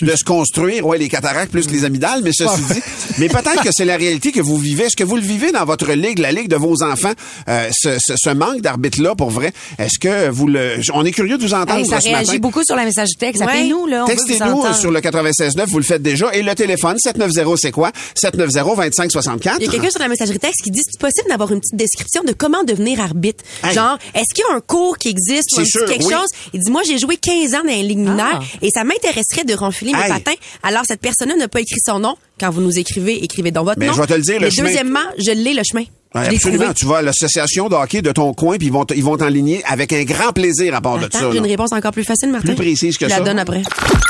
Les 0.00 0.06
de, 0.06 0.16
se 0.16 0.24
construire. 0.24 0.86
Ouais, 0.86 0.98
les 0.98 1.08
cataractes 1.08 1.50
plus 1.52 1.68
les 1.70 1.84
amygdales, 1.84 2.20
mais 2.22 2.30
ceci 2.32 2.50
Ah. 2.70 2.74
dit, 2.74 2.80
mais 3.18 3.28
peut-être 3.28 3.62
que 3.62 3.70
c'est 3.72 3.84
la 3.84 3.96
réalité 3.96 4.32
que 4.32 4.40
vous 4.40 4.56
vivez. 4.58 4.84
Est-ce 4.84 4.96
que 4.96 5.04
vous 5.04 5.16
le 5.16 5.22
vivez 5.22 5.52
dans 5.52 5.64
votre 5.64 5.90
ligue, 5.92 6.18
la 6.18 6.32
ligue 6.32 6.48
de 6.48 6.56
vos 6.56 6.82
enfants, 6.82 7.12
euh, 7.48 7.68
ce, 7.72 7.96
ce, 7.98 8.14
ce 8.16 8.30
manque 8.30 8.60
d'arbitre-là, 8.60 9.14
pour 9.14 9.30
vrai? 9.30 9.52
Est-ce 9.78 9.98
que 9.98 10.28
vous 10.30 10.46
le, 10.46 10.76
on 10.94 11.04
est 11.04 11.10
curieux 11.12 11.38
de 11.38 11.42
vous 11.42 11.54
entendre 11.54 11.78
Hey, 11.80 11.86
ça 11.86 12.00
ce 12.00 12.08
réagit 12.08 12.26
matin. 12.28 12.38
beaucoup 12.40 12.62
sur 12.64 12.76
la 12.76 12.84
message 12.84 13.08
texte. 13.18 13.40
Ouais. 13.42 13.48
Appelez-nous, 13.48 13.86
là. 13.86 14.04
Textez-nous 14.06 14.72
sur 14.74 14.90
le 14.90 15.00
96.9, 15.00 15.66
vous 15.66 15.78
le 15.78 15.84
faites 15.84 16.02
déjà. 16.02 16.32
Et 16.34 16.42
le 16.42 16.54
téléphone, 16.54 16.98
790, 16.98 17.56
c'est 17.60 17.70
quoi? 17.72 17.90
790-2564. 18.22 19.56
Il 19.60 19.66
y 19.66 19.68
a 19.68 19.70
quelqu'un 19.72 19.90
sur 19.90 20.00
la 20.00 20.08
messagerie 20.08 20.38
texte 20.38 20.61
qui 20.62 20.70
dit 20.70 20.80
c'est 20.84 21.00
possible 21.00 21.28
d'avoir 21.28 21.52
une 21.52 21.60
petite 21.60 21.76
description 21.76 22.22
de 22.24 22.32
comment 22.32 22.64
devenir 22.64 23.00
arbitre. 23.00 23.44
Hey. 23.64 23.74
Genre, 23.74 23.98
est-ce 24.14 24.34
qu'il 24.34 24.44
y 24.48 24.52
a 24.52 24.56
un 24.56 24.60
cours 24.60 24.96
qui 24.98 25.08
existe 25.08 25.52
ou 25.52 25.60
un 25.60 25.62
petit 25.64 25.70
sûr, 25.70 25.84
quelque 25.86 26.04
oui. 26.04 26.12
chose? 26.12 26.28
Il 26.52 26.60
dit, 26.60 26.70
moi, 26.70 26.82
j'ai 26.86 26.98
joué 26.98 27.16
15 27.16 27.54
ans 27.54 27.58
dans 27.64 27.68
les 27.68 27.82
ligues 27.82 27.98
mineures 27.98 28.40
Ah. 28.40 28.58
et 28.62 28.70
ça 28.70 28.84
m'intéresserait 28.84 29.44
de 29.44 29.54
renfiler 29.54 29.92
mes 29.92 29.98
Hey. 30.02 30.08
patins. 30.08 30.34
Alors, 30.62 30.82
cette 30.86 31.00
personne-là 31.00 31.36
n'a 31.36 31.48
pas 31.48 31.60
écrit 31.60 31.80
son 31.84 31.98
nom. 31.98 32.16
Quand 32.40 32.50
vous 32.50 32.60
nous 32.60 32.78
écrivez, 32.78 33.22
écrivez 33.22 33.50
donc 33.50 33.66
votre 33.66 33.78
Ben, 33.78 33.86
nom. 33.88 33.92
je 33.92 34.00
vais 34.00 34.06
te 34.06 34.14
le 34.14 34.22
dire, 34.22 34.40
le 34.40 34.46
Mais 34.46 34.50
chemin- 34.50 34.68
deuxièmement, 34.68 35.00
je 35.18 35.30
l'ai, 35.32 35.54
le 35.54 35.62
chemin. 35.64 35.84
Ouais, 36.14 36.28
absolument. 36.28 36.72
Tu 36.74 36.84
vas 36.86 36.98
à 36.98 37.02
l'association 37.02 37.68
de 37.68 37.74
hockey 37.74 38.02
de 38.02 38.12
ton 38.12 38.34
coin, 38.34 38.58
puis 38.58 38.66
ils 38.68 38.72
vont 38.72 38.84
ils 38.94 39.02
vont 39.04 39.16
t'enligner 39.16 39.62
avec 39.64 39.92
un 39.92 40.04
grand 40.04 40.32
plaisir 40.32 40.74
à 40.74 40.80
part 40.80 40.98
de 40.98 41.04
Attends, 41.06 41.18
ça. 41.18 41.28
j'ai 41.32 41.38
une 41.38 41.46
réponse 41.46 41.72
encore 41.72 41.92
plus 41.92 42.04
facile, 42.04 42.30
Martin. 42.30 42.48
Plus 42.54 42.56
précise 42.56 42.98
que 42.98 43.06
je 43.06 43.10
ça. 43.10 43.18
la 43.18 43.24
donne 43.24 43.38
après. 43.38 43.62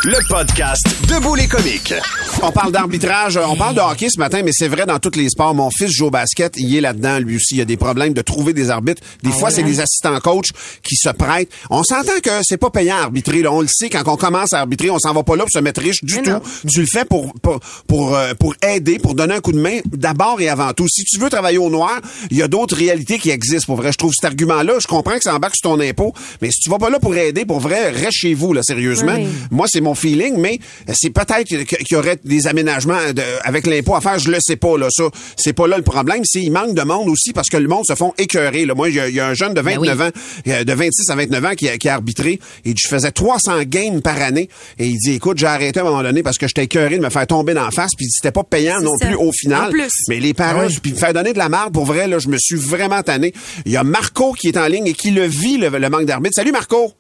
Le 0.05 0.29
podcast 0.29 0.85
Debout 1.09 1.35
les 1.37 1.47
comiques. 1.47 1.95
On 2.43 2.51
parle 2.51 2.73
d'arbitrage, 2.73 3.37
on 3.37 3.57
parle 3.57 3.77
de 3.77 3.81
hockey 3.81 4.09
ce 4.11 4.19
matin, 4.19 4.41
mais 4.45 4.51
c'est 4.53 4.67
vrai 4.69 4.85
dans 4.87 4.99
tous 4.99 5.17
les 5.17 5.29
sports. 5.29 5.55
Mon 5.55 5.71
fils 5.71 5.93
joue 5.93 6.07
au 6.07 6.11
basket, 6.11 6.55
il 6.57 6.75
est 6.75 6.81
là-dedans 6.81 7.19
lui 7.21 7.37
aussi. 7.37 7.55
Il 7.55 7.59
y 7.59 7.63
a 7.63 7.65
des 7.65 7.77
problèmes 7.77 8.13
de 8.15 8.23
trouver 8.23 8.53
des 8.53 8.71
arbitres. 8.71 9.03
Des 9.23 9.31
Ah 9.33 9.39
fois, 9.39 9.51
c'est 9.51 9.63
des 9.63 9.79
assistants 9.81 10.19
coach 10.21 10.49
qui 10.83 10.97
se 10.97 11.09
prêtent. 11.11 11.51
On 11.71 11.85
s'entend 11.85 12.19
que 12.23 12.31
c'est 12.43 12.57
pas 12.57 12.71
payant 12.71 12.97
à 12.97 13.03
arbitrer. 13.03 13.43
Là. 13.43 13.53
On 13.53 13.61
le 13.61 13.69
sait, 13.69 13.89
quand 13.91 14.03
on 14.07 14.17
commence 14.17 14.53
à 14.53 14.59
arbitrer, 14.61 14.91
on 14.91 14.99
s'en 14.99 15.13
va 15.13 15.23
pas 15.23 15.37
là 15.37 15.43
pour 15.45 15.51
se 15.53 15.59
mettre 15.61 15.81
riche 15.81 16.03
du 16.03 16.17
Mais 16.17 16.23
tout. 16.23 16.31
non. 16.31 16.41
Tu 16.69 16.81
le 16.81 16.87
fais 16.87 17.05
pour 17.05 17.33
pour 17.43 17.61
pour, 17.87 18.17
euh, 18.17 18.35
pour 18.35 18.55
aider, 18.67 18.99
pour 18.99 19.15
donner 19.15 19.35
un 19.35 19.41
coup 19.41 19.53
de 19.53 19.61
main 19.61 19.79
d'abord 19.87 20.41
et 20.41 20.49
avant 20.49 20.73
tout. 20.73 20.89
Si 20.89 21.05
tu 21.05 21.19
veux 21.21 21.31
travailler 21.31 21.59
au 21.59 21.71
noir, 21.71 21.92
il 22.31 22.37
y 22.37 22.43
a 22.43 22.49
d'autres 22.49 22.77
réalités 22.77 23.19
qui 23.19 23.31
existent. 23.31 23.67
Pour 23.67 23.77
vrai, 23.77 23.93
je 23.93 23.99
trouve 23.99 24.13
cet 24.15 24.25
argument-là, 24.27 24.75
je 24.81 24.87
comprends 24.87 25.17
que 25.17 25.23
ça 25.23 25.35
embarque 25.35 25.55
sur 25.57 25.71
ton 25.71 25.81
impôt, 25.81 26.13
mais 26.41 26.51
si 26.51 26.61
tu 26.61 26.71
vas 26.71 26.79
pas 26.79 26.91
là 26.91 26.99
pour 26.99 27.15
aider, 27.17 27.45
pour 27.45 27.61
vrai, 27.61 27.91
reste 27.91 28.13
chez 28.13 28.35
vous 28.35 28.53
là, 28.53 28.63
sérieusement. 28.63 29.15
Oui. 29.17 29.27
Moi, 29.51 29.67
c'est 29.71 29.81
mon 29.81 29.95
feeling, 29.95 30.37
mais 30.39 30.59
c'est 30.95 31.11
peut-être 31.11 31.45
qu'il 31.47 31.67
y 31.91 31.97
aurait 31.97 32.19
des 32.25 32.47
aménagements 32.47 33.13
de- 33.15 33.23
avec 33.45 33.67
l'impôt 33.67 33.95
à 33.95 34.01
faire. 34.01 34.19
Je 34.19 34.31
le 34.31 34.39
sais 34.41 34.57
pas, 34.57 34.77
là. 34.79 34.87
Ça, 34.91 35.05
c'est 35.37 35.53
pas 35.53 35.67
là 35.67 35.77
le 35.77 35.83
problème. 35.83 36.23
C'est 36.25 36.41
il 36.41 36.51
manque 36.51 36.75
de 36.75 36.83
monde 36.83 37.09
aussi 37.09 37.33
parce 37.33 37.49
que 37.49 37.57
le 37.57 37.69
monde 37.69 37.85
se 37.87 37.95
font 37.95 38.13
écœurer. 38.19 38.65
Là. 38.67 38.75
Moi, 38.75 38.89
il 38.91 38.97
y, 38.97 39.01
a- 39.01 39.09
il 39.09 39.15
y 39.15 39.21
a 39.21 39.27
un 39.29 39.35
jeune 39.35 39.55
de 39.55 39.61
29 39.61 40.01
ans, 40.01 40.11
euh, 40.49 40.65
de 40.65 40.73
26 40.73 41.11
à 41.11 41.17
29 41.17 41.45
ans 41.45 41.55
qui 41.57 41.69
a, 41.69 41.79
qui 41.79 41.89
a 41.89 41.95
arbitré. 41.95 42.39
Et 42.65 42.75
je 42.77 42.89
faisais 42.89 43.11
300 43.11 43.63
games 43.67 44.01
par 44.03 44.21
année. 44.21 44.49
Et 44.79 44.87
il 44.87 44.97
dit, 44.99 45.13
écoute, 45.13 45.39
j'ai 45.39 45.47
arrêté 45.47 45.81
à 45.81 45.83
un 45.83 45.87
moment 45.87 46.03
donné 46.03 46.23
parce 46.23 46.39
que 46.39 46.47
j'étais 46.49 46.65
écœuré 46.65 46.97
de 46.99 47.03
me 47.03 47.11
faire 47.11 47.27
tomber 47.27 47.55
dans 47.55 47.65
la 47.65 47.71
face. 47.71 47.91
Puis 47.97 48.07
c'était 48.11 48.33
pas 48.33 48.45
payant 48.45 48.81
non 48.81 48.97
ça. 48.99 49.07
plus 49.07 49.15
au 49.17 49.31
final. 49.33 49.69
En 49.69 49.71
plus. 49.71 49.91
Mais 50.09 50.21
les 50.21 50.35
parents, 50.35 50.67
puis 50.83 50.93
me 50.93 50.97
faire 50.97 51.13
donner 51.13 51.33
de 51.33 51.39
la 51.39 51.49
marde, 51.49 51.73
pour 51.73 51.82
vrai, 51.85 52.07
là, 52.09 52.19
je 52.19 52.29
me 52.29 52.37
suis 52.39 52.57
vraiment 52.57 53.03
tanné. 53.03 53.33
Il 53.67 53.73
y 53.73 53.77
a 53.77 53.85
Marco 53.85 54.33
qui 54.33 54.49
est 54.49 54.57
en 54.59 54.67
ligne 54.67 54.87
et 54.87 54.93
qui 54.95 55.11
le 55.11 55.23
vit, 55.23 55.59
le, 55.59 55.69
le 55.69 55.89
manque 55.91 56.05
d'arbitre. 56.07 56.35
Salut, 56.35 56.53
Marco! 56.53 56.93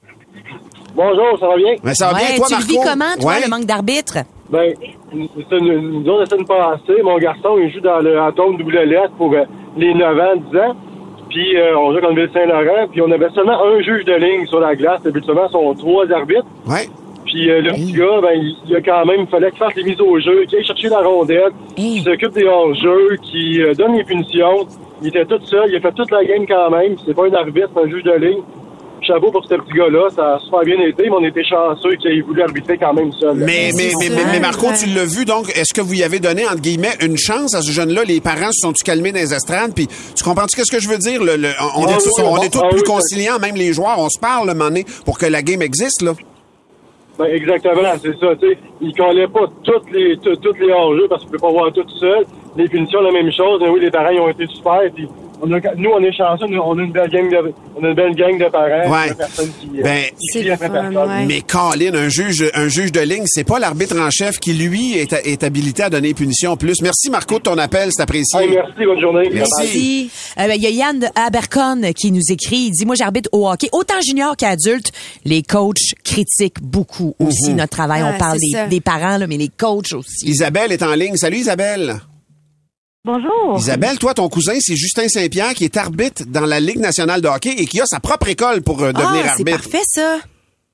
Bonjour, 0.94 1.38
ça 1.40 1.46
va 1.48 1.56
bien? 1.56 1.74
Ben, 1.82 1.94
ça 1.94 2.08
va 2.08 2.14
Ouais, 2.14 2.26
bien, 2.28 2.36
toi, 2.36 2.46
tu 2.48 2.52
Marco? 2.54 2.68
vis 2.68 2.78
comment, 2.84 3.14
toi, 3.20 3.32
Ouais. 3.32 3.40
le 3.42 3.48
manque 3.50 3.64
d'arbitre? 3.64 4.18
Ben, 4.50 4.74
c'est 5.50 5.56
une, 5.58 6.02
nous 6.02 6.08
autres, 6.10 6.20
la 6.20 6.26
semaine 6.26 6.46
passée, 6.46 7.02
mon 7.02 7.16
garçon, 7.18 7.56
il 7.58 7.72
joue 7.72 7.80
dans 7.80 8.00
le 8.00 8.20
Atome 8.20 8.58
double 8.58 8.78
lettre 8.84 9.12
pour 9.16 9.32
euh, 9.32 9.44
les 9.76 9.94
9 9.94 10.18
ans, 10.18 10.36
10 10.52 10.58
ans. 10.58 10.76
Puis 11.30 11.56
euh, 11.56 11.78
on 11.78 11.94
joue 11.94 12.00
contre 12.00 12.16
Ville-Saint-Laurent, 12.16 12.88
puis 12.92 13.00
on 13.00 13.10
avait 13.10 13.30
seulement 13.34 13.64
un 13.64 13.80
juge 13.80 14.04
de 14.04 14.12
ligne 14.12 14.46
sur 14.48 14.60
la 14.60 14.76
glace. 14.76 15.00
Habituellement, 15.06 15.46
ce 15.46 15.52
sont 15.52 15.74
trois 15.74 16.10
arbitres. 16.12 16.44
Ouais. 16.66 16.90
Puis 17.32 17.50
euh, 17.50 17.62
le 17.62 17.70
petit 17.72 17.92
gars, 17.92 18.20
ben, 18.20 18.32
il, 18.34 18.54
il 18.68 18.76
a 18.76 18.80
quand 18.82 19.06
même, 19.06 19.22
il 19.22 19.26
fallait 19.26 19.48
qu'il 19.50 19.58
fasse 19.58 19.74
les 19.74 19.84
mises 19.84 20.00
au 20.00 20.20
jeu, 20.20 20.44
qu'il 20.46 20.58
aille 20.58 20.64
chercher 20.66 20.88
la 20.88 21.00
rondelle, 21.00 21.50
qu'il 21.74 22.02
s'occupe 22.02 22.32
des 22.32 22.44
hors-jeux, 22.44 23.16
qu'il 23.22 23.62
euh, 23.62 23.74
donne 23.74 23.96
les 23.96 24.04
punitions. 24.04 24.66
Il 25.00 25.08
était 25.08 25.24
tout 25.24 25.40
seul, 25.46 25.64
il 25.70 25.76
a 25.76 25.80
fait 25.80 25.92
toute 25.92 26.10
la 26.10 26.22
game 26.24 26.44
quand 26.46 26.70
même. 26.70 26.94
C'est 27.06 27.14
pas 27.14 27.26
un 27.26 27.32
arbitre, 27.34 27.68
c'est 27.74 27.82
un 27.82 27.88
juge 27.90 28.02
de 28.04 28.12
ligne. 28.12 28.42
Chapeau 29.00 29.32
pour 29.32 29.42
ce 29.44 29.54
petit 29.54 29.72
gars-là, 29.72 30.10
ça 30.14 30.34
a 30.34 30.38
super 30.38 30.60
bien 30.60 30.78
été, 30.86 31.04
mais 31.04 31.16
on 31.18 31.24
était 31.24 31.42
chanceux 31.42 31.96
qu'il 31.96 32.12
ait 32.12 32.20
voulu 32.20 32.40
arbitrer 32.42 32.78
quand 32.78 32.92
même 32.92 33.10
seul. 33.18 33.34
Mais, 33.34 33.70
mais, 33.74 33.90
mais, 33.98 34.10
mais, 34.10 34.22
mais 34.30 34.38
Marco, 34.38 34.66
tu 34.78 34.86
l'as 34.90 35.06
vu, 35.06 35.24
donc, 35.24 35.48
est-ce 35.56 35.74
que 35.74 35.80
vous 35.80 35.94
y 35.94 36.04
avez 36.04 36.20
donné, 36.20 36.44
entre 36.46 36.60
guillemets, 36.60 36.94
une 37.00 37.16
chance 37.16 37.52
à 37.56 37.62
ce 37.62 37.72
jeune-là? 37.72 38.04
Les 38.04 38.20
parents 38.20 38.52
se 38.52 38.60
sont-tu 38.60 38.84
calmés 38.84 39.10
dans 39.10 39.18
les 39.18 39.34
estrades? 39.34 39.72
Puis, 39.74 39.88
tu 39.88 40.22
comprends-tu 40.22 40.54
qu'est-ce 40.54 40.70
que 40.70 40.80
je 40.80 40.88
veux 40.88 40.98
dire? 40.98 41.20
Le, 41.24 41.34
le- 41.36 41.48
on, 41.76 41.84
Ah 41.86 41.90
est 41.90 41.94
oui, 41.96 42.02
tous, 42.04 42.22
on 42.22 42.36
ah 42.36 42.44
est 42.44 42.50
tous 42.50 42.60
plus 42.70 42.76
oui. 42.78 42.82
conciliants, 42.84 43.40
même 43.40 43.56
les 43.56 43.72
joueurs, 43.72 43.98
on 43.98 44.08
se 44.08 44.20
parle, 44.20 44.46
le 44.46 44.54
moment 44.54 44.66
donné, 44.68 44.84
pour 45.04 45.18
que 45.18 45.26
la 45.26 45.42
game 45.42 45.62
existe, 45.62 46.02
là. 46.02 46.12
Ben, 47.18 47.26
exactement, 47.26 47.92
c'est 48.00 48.18
ça. 48.18 48.34
Tu 48.36 48.48
sais, 48.48 48.58
il 48.80 48.94
collait 48.96 49.28
pas 49.28 49.46
toutes 49.62 49.90
les 49.92 50.16
tout- 50.16 50.36
toutes 50.36 50.58
les 50.58 50.72
hors-jeux 50.72 51.06
parce 51.08 51.22
qu'il 51.22 51.30
peut 51.32 51.38
pas 51.38 51.50
voir 51.50 51.72
tout 51.72 51.86
seul. 52.00 52.24
Les 52.56 52.68
punitions, 52.68 53.00
la 53.02 53.12
même 53.12 53.30
chose. 53.30 53.60
Mais 53.60 53.68
oui, 53.68 53.80
les 53.80 53.90
parents 53.90 54.10
ils 54.10 54.20
ont 54.20 54.28
été 54.28 54.46
super. 54.46 54.80
Puis 54.94 55.06
on 55.42 55.52
a, 55.52 55.58
nous, 55.76 55.90
on 55.90 56.00
est 56.02 56.12
chanceux. 56.16 56.46
nous, 56.48 56.60
On 56.60 56.78
a 56.78 56.82
une 56.82 56.92
belle 56.92 57.10
gang 57.10 57.28
de, 57.30 57.52
on 57.76 57.84
a 57.84 57.88
une 57.88 57.94
belle 57.94 58.14
gang 58.14 58.38
de 58.38 58.48
parents. 58.48 58.90
Ouais. 58.90 59.10
de 59.10 59.14
personnes 59.14 59.50
qui, 59.60 59.68
euh, 59.78 59.82
Ben, 59.82 60.04
qui 60.18 60.44
personne. 60.44 61.26
Mais 61.26 61.40
Colin, 61.40 61.94
un 61.94 62.08
juge, 62.08 62.44
un 62.54 62.68
juge 62.68 62.92
de 62.92 63.00
ligne, 63.00 63.24
c'est 63.26 63.44
pas 63.44 63.58
l'arbitre 63.58 63.98
en 63.98 64.10
chef 64.10 64.38
qui, 64.38 64.52
lui, 64.54 64.96
est, 64.98 65.12
est 65.12 65.42
habilité 65.42 65.82
à 65.82 65.90
donner 65.90 66.14
punition 66.14 66.52
en 66.52 66.56
plus. 66.56 66.80
Merci, 66.80 67.10
Marco, 67.10 67.38
de 67.38 67.42
ton 67.42 67.58
appel, 67.58 67.88
c'est 67.92 68.02
apprécié. 68.02 68.40
Hey, 68.40 68.50
merci, 68.50 68.84
bonne 68.86 69.00
journée. 69.00 69.28
Merci. 69.32 70.10
Euh, 70.38 70.46
ben, 70.46 70.54
Il 70.56 70.62
y 70.62 70.66
a 70.66 70.70
Yann 70.70 71.10
Abercon 71.14 71.80
qui 71.94 72.12
nous 72.12 72.22
écrit. 72.30 72.68
Il 72.68 72.70
dit, 72.70 72.86
moi, 72.86 72.94
j'arbitre 72.94 73.28
au 73.32 73.48
hockey, 73.50 73.68
autant 73.72 74.00
junior 74.06 74.36
qu'adulte. 74.36 74.92
Les 75.24 75.42
coachs 75.42 75.76
critiquent 76.04 76.62
beaucoup 76.62 77.14
aussi 77.18 77.50
Mhm. 77.50 77.56
notre 77.56 77.70
travail. 77.76 78.02
On 78.02 78.16
parle 78.18 78.38
des, 78.38 78.68
des 78.68 78.80
parents, 78.80 79.18
là, 79.18 79.26
mais 79.26 79.36
les 79.38 79.48
coachs 79.48 79.92
aussi. 79.92 80.26
Isabelle 80.26 80.70
est 80.72 80.82
en 80.82 80.94
ligne. 80.94 81.16
Salut, 81.16 81.38
Isabelle. 81.38 81.96
Bonjour. 83.04 83.56
Isabelle, 83.58 83.98
toi, 83.98 84.14
ton 84.14 84.28
cousin, 84.28 84.54
c'est 84.60 84.76
Justin 84.76 85.08
Saint-Pierre 85.08 85.54
qui 85.54 85.64
est 85.64 85.76
arbitre 85.76 86.22
dans 86.24 86.46
la 86.46 86.60
Ligue 86.60 86.78
nationale 86.78 87.20
de 87.20 87.26
hockey 87.26 87.50
et 87.58 87.66
qui 87.66 87.80
a 87.80 87.84
sa 87.84 87.98
propre 87.98 88.28
école 88.28 88.62
pour 88.62 88.80
euh, 88.80 88.92
devenir 88.92 89.22
ah, 89.24 89.32
c'est 89.36 89.40
arbitre. 89.40 89.58
parfait, 89.70 89.82
ça. 89.86 90.18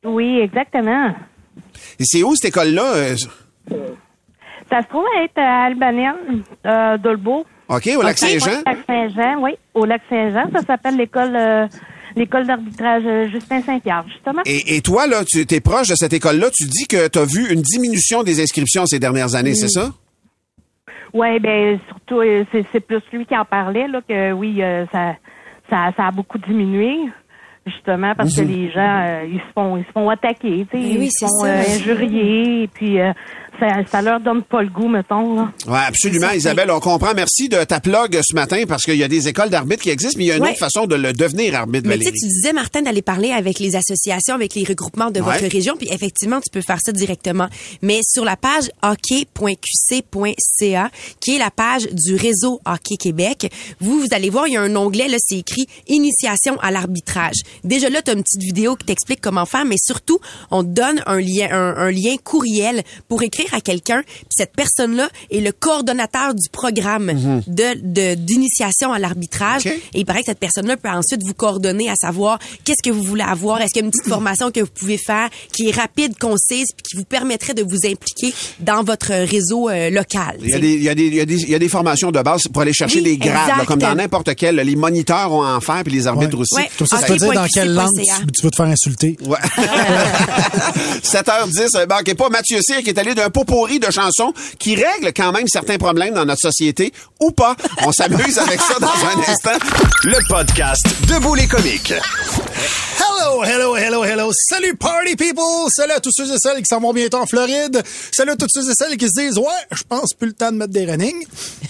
Oui, 0.05 0.38
exactement. 0.41 1.14
Et 1.99 2.05
c'est 2.05 2.23
où 2.23 2.35
cette 2.35 2.51
école-là? 2.51 2.85
euh, 2.97 3.17
Ça 4.71 4.83
se 4.83 4.88
trouve 4.88 5.05
être 5.25 5.38
à 5.38 5.64
Albanel, 5.64 6.14
euh, 6.67 6.99
Dolbeau. 6.99 7.47
OK, 7.71 7.88
au 7.97 8.03
Lac-Saint-Jean? 8.03 8.61
Au 8.61 8.62
Lac-Saint-Jean, 8.67 9.41
oui. 9.43 9.53
Au 9.73 9.87
Lac-Saint-Jean, 9.87 10.51
ça 10.53 10.61
s'appelle 10.67 10.97
l'école 10.99 11.35
euh, 11.35 11.67
l'école 12.14 12.47
d'arbitrage 12.47 13.05
euh, 13.07 13.27
Justin 13.31 13.62
Saint-Pierre, 13.62 14.05
justement. 14.07 14.43
Et, 14.45 14.77
et 14.77 14.81
toi, 14.83 15.07
là, 15.07 15.25
tu 15.27 15.47
es 15.51 15.61
proche 15.61 15.88
de 15.88 15.95
cette 15.95 16.12
école-là. 16.12 16.51
Tu 16.55 16.64
dis 16.67 16.87
que 16.87 17.09
tu 17.09 17.19
as 17.19 17.25
vu 17.25 17.51
une 17.51 17.62
diminution 17.62 18.23
des 18.23 18.43
inscriptions 18.43 18.85
ces 18.85 18.99
dernières 18.99 19.35
années, 19.35 19.55
c'est 19.55 19.69
ça? 19.69 19.93
Oui, 21.18 21.40
ben 21.40 21.81
surtout, 21.88 22.20
euh, 22.20 22.44
c'est 22.52 22.81
plus 22.81 23.02
lui 23.12 23.26
qui 23.26 23.37
en 23.37 23.44
parlait, 23.44 23.88
là, 23.88 24.00
que 24.09 24.33
oui, 24.33 24.62
euh, 24.62 24.87
ça, 24.92 25.16
ça, 25.68 25.90
ça 25.96 26.07
a 26.07 26.11
beaucoup 26.12 26.38
diminué. 26.38 26.96
Justement, 27.66 28.14
parce 28.14 28.35
que 28.35 28.40
les 28.40 28.70
gens, 28.70 29.04
euh, 29.07 29.24
ils 29.28 29.40
se 29.40 29.52
font, 29.54 29.76
ils 29.76 29.85
se 29.85 29.90
font 29.92 30.09
attaquer, 30.09 30.66
tu 30.70 30.78
sais, 30.78 30.88
Ben 30.88 30.98
oui, 30.98 31.07
ils 31.07 31.11
se 31.11 31.26
font 31.26 31.44
euh, 31.44 31.61
injurier, 31.61 32.62
et 32.62 32.66
puis 32.66 32.98
euh, 32.98 33.12
ça, 33.61 33.66
ça 33.90 34.03
leur 34.03 34.21
donne 34.21 34.42
pas 34.42 34.62
le 34.62 34.68
goût, 34.71 34.88
mettons. 34.88 35.35
Là. 35.37 35.53
Oui, 35.66 35.79
absolument, 35.87 36.31
Isabelle. 36.31 36.71
On 36.71 36.81
comprend. 36.81 37.12
Merci 37.14 37.49
de 37.49 37.62
ta 37.64 37.81
plug 37.81 38.18
ce 38.23 38.35
matin 38.35 38.62
parce 38.68 38.85
qu'il 38.85 38.97
y 38.97 39.03
a 39.05 39.09
des 39.09 39.29
écoles 39.29 39.51
d'arbitre 39.51 39.83
qui 39.83 39.90
existent, 39.90 40.18
mais 40.18 40.25
il 40.25 40.29
y 40.29 40.33
a 40.33 40.37
une 40.37 40.42
Ouais. 40.42 40.51
autre 40.51 40.59
façon 40.59 40.87
de 40.87 40.94
le 40.94 41.12
devenir 41.12 41.55
arbitre, 41.55 41.88
Mais 41.88 41.94
tu 41.99 42.05
sais, 42.05 42.11
Valérie. 42.11 42.21
tu 42.21 42.27
disais, 42.29 42.53
Martin, 42.53 42.83
d'aller 42.83 43.03
parler 43.03 43.31
avec 43.33 43.59
les 43.59 43.77
associations, 43.77 44.35
avec 44.35 44.55
les 44.55 44.64
regroupements 44.64 45.11
de 45.11 45.21
votre 45.21 45.40
Ouais. 45.42 45.49
région, 45.49 45.77
puis 45.77 45.88
effectivement, 45.90 46.40
tu 46.40 46.51
peux 46.53 46.62
faire 46.62 46.79
ça 46.85 46.92
directement. 46.92 47.49
Mais 47.83 48.01
sur 48.03 48.25
la 48.25 48.37
page 48.37 48.71
hockey.qc.ca, 49.68 50.90
qui 51.21 51.35
est 51.37 51.38
la 51.38 51.51
page 51.51 51.88
du 51.92 52.14
réseau 52.16 52.61
Hockey 52.66 52.97
Québec, 52.97 53.51
vous, 53.81 54.01
vous 54.01 54.07
allez 54.12 54.31
voir, 54.31 54.47
il 54.49 54.55
y 54.55 54.57
a 54.57 54.62
un 54.62 54.75
onglet, 54.77 55.09
là, 55.09 55.16
c'est 55.21 55.38
écrit 55.38 55.66
Initiation 55.88 56.59
à 56.61 56.71
l'arbitrage. 56.71 57.37
Déjà 57.64 57.88
là, 57.90 58.03
tu 58.03 58.11
as 58.11 58.14
une 58.14 58.23
petite 58.23 58.42
vidéo 58.42 58.77
qui 58.77 58.87
t'explique 58.87 59.21
comment 59.21 59.47
faire, 59.47 59.64
mais 59.64 59.77
surtout, 59.83 60.18
on 60.51 60.62
te 60.62 60.68
donne 60.68 61.03
un 61.07 61.21
lien, 61.21 61.49
un, 61.51 61.77
un 61.77 61.90
lien 61.90 62.16
courriel 62.23 62.83
pour 63.09 63.23
écrire 63.23 63.47
à 63.55 63.61
quelqu'un, 63.61 64.03
puis 64.03 64.27
cette 64.31 64.53
personne-là 64.55 65.09
est 65.31 65.41
le 65.41 65.53
coordonnateur 65.53 66.35
du 66.35 66.49
programme 66.51 67.13
de 67.47 67.69
de- 67.83 68.15
d'initiation 68.15 68.93
à 68.93 68.99
l'arbitrage. 68.99 69.67
Et 69.67 69.81
il 69.95 70.05
paraît 70.05 70.21
que 70.21 70.27
cette 70.27 70.39
personne-là 70.39 70.77
peut 70.77 70.89
ensuite 70.89 71.23
vous 71.23 71.35
coordonner 71.35 71.89
à 71.91 71.95
savoir 71.97 72.39
qu'est-ce 72.65 72.83
que 72.83 72.95
vous 72.95 73.03
voulez 73.03 73.25
avoir, 73.25 73.61
est-ce 73.61 73.73
qu'il 73.73 73.83
y 73.83 73.85
a 73.85 73.87
une 73.87 73.91
petite 73.91 74.09
formation 74.13 74.51
que 74.51 74.61
vous 74.61 74.67
pouvez 74.67 74.99
faire 74.99 75.29
qui 75.53 75.69
est 75.69 75.75
rapide, 75.75 76.17
concise, 76.19 76.67
puis 76.77 76.83
qui 76.91 76.97
vous 76.97 77.05
permettrait 77.05 77.55
de 77.55 77.63
vous 77.63 77.87
impliquer 77.87 78.35
dans 78.61 78.83
votre 78.83 79.13
réseau 79.13 79.69
euh, 79.69 79.91
local. 79.91 80.37
Il 80.43 80.51
y, 80.51 80.55
a 80.55 80.59
des, 80.59 80.75
il, 80.75 80.83
y 80.83 80.89
a 80.89 80.95
des, 80.95 81.07
il, 81.07 81.15
y 81.15 81.21
a 81.21 81.25
des, 81.27 81.43
il 81.43 81.51
y 81.51 81.55
a 81.55 81.59
des 81.59 81.69
formations 81.69 82.11
de 82.11 82.21
base 82.21 82.43
pour 82.53 82.63
aller 82.63 82.73
chercher 82.73 82.99
Oui, 82.99 83.05
des 83.05 83.17
grades, 83.19 83.59
là, 83.59 83.65
comme 83.67 83.79
dans 83.79 83.95
n'importe 83.95 84.35
quel. 84.35 84.57
Les 84.57 84.77
moniteurs 84.77 85.33
ont 85.33 85.43
à 85.43 85.55
en 85.57 85.61
faire, 85.61 85.83
puis 85.85 85.93
les 85.93 86.07
arbitres 86.07 86.39
aussi. 86.39 86.55
Ouais. 86.55 86.71
Comme 86.79 86.87
ça, 86.87 86.99
tu 86.99 87.07
peux 87.07 87.17
dire 87.17 87.33
dans 87.33 87.47
quelle 87.47 87.75
langue 87.75 88.01
tu, 88.01 88.27
tu 88.33 88.43
veux 88.43 88.51
te 88.51 88.57
faire 88.57 88.67
insulter. 88.67 89.17
Ouais. 89.27 89.39
7h10, 91.03 91.77
euh, 91.77 91.87
manquez 91.89 92.15
pas 92.15 92.29
Mathieu 92.29 92.59
Cyr 92.63 92.83
qui 92.83 92.91
est 92.91 92.99
allé 92.99 93.15
d'un 93.15 93.31
pot 93.38 93.44
pourri 93.44 93.79
de 93.79 93.90
chansons 93.90 94.33
qui 94.59 94.74
règle 94.74 95.12
quand 95.14 95.31
même 95.31 95.46
certains 95.46 95.79
problèmes 95.79 96.14
dans 96.14 96.24
notre 96.24 96.40
société 96.40 96.92
ou 97.20 97.31
pas. 97.31 97.55
On 97.83 97.92
s'amuse 97.92 98.38
avec 98.38 98.61
ça 98.61 98.79
dans 98.81 98.88
un 98.88 99.20
instant. 99.29 99.59
Le 100.05 100.18
podcast 100.29 100.85
Debout 101.07 101.35
les 101.35 101.46
comiques. 101.46 101.94
Hello, 103.20 103.42
hello, 103.44 103.77
hello, 103.77 104.05
hello. 104.05 104.31
Salut, 104.48 104.77
party 104.77 105.16
people! 105.16 105.68
Salut 105.70 105.92
à 105.92 106.01
tous 106.01 106.12
ceux 106.12 106.33
et 106.33 106.38
celles 106.38 106.59
qui 106.59 106.66
s'en 106.66 106.81
vont 106.81 106.92
bientôt 106.92 107.18
en 107.18 107.27
Floride. 107.27 107.83
Salut 108.12 108.33
à 108.33 108.37
tous 108.37 108.46
ceux 108.48 108.68
et 108.70 108.74
celles 108.77 108.96
qui 108.96 109.07
se 109.07 109.20
disent, 109.20 109.38
ouais, 109.38 109.46
je 109.72 109.83
pense 109.88 110.14
plus 110.14 110.29
le 110.29 110.33
temps 110.35 110.51
de 110.51 110.57
mettre 110.57 110.72
des 110.72 110.85
running. 110.85 111.14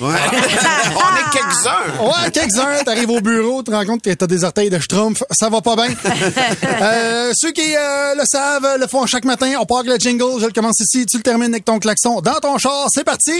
Ouais. 0.00 0.09
On 0.12 1.16
est 1.16 1.31
quelques-uns. 1.33 2.04
Ouais, 2.04 2.31
quelques-uns. 2.33 2.85
T'arrives 2.85 3.11
au 3.11 3.20
bureau, 3.20 3.62
tu 3.62 3.70
te 3.70 3.76
rends 3.76 3.85
compte 3.85 4.02
que 4.02 4.12
t'as 4.12 4.26
des 4.26 4.44
orteils 4.44 4.70
de 4.70 4.78
schtroumpf. 4.78 5.22
Ça 5.31 5.48
va 5.48 5.61
pas 5.61 5.76
bien. 5.76 5.88
Euh, 6.81 7.33
ceux 7.35 7.50
qui 7.50 7.74
euh, 7.74 8.14
le 8.14 8.22
savent, 8.24 8.76
le 8.78 8.87
font 8.87 9.04
chaque 9.07 9.24
matin. 9.24 9.52
On 9.61 9.66
part 9.66 9.78
avec 9.78 9.90
le 9.92 9.98
jingle. 9.98 10.40
Je 10.40 10.46
le 10.46 10.52
commence 10.52 10.78
ici. 10.81 11.04
Tu 11.07 11.16
le 11.16 11.22
termines 11.22 11.54
avec 11.59 11.64
ton 11.64 11.81
klaxon 11.81 12.21
dans 12.21 12.38
ton 12.40 12.57
char. 12.57 12.87
C'est 12.94 13.03
parti. 13.03 13.33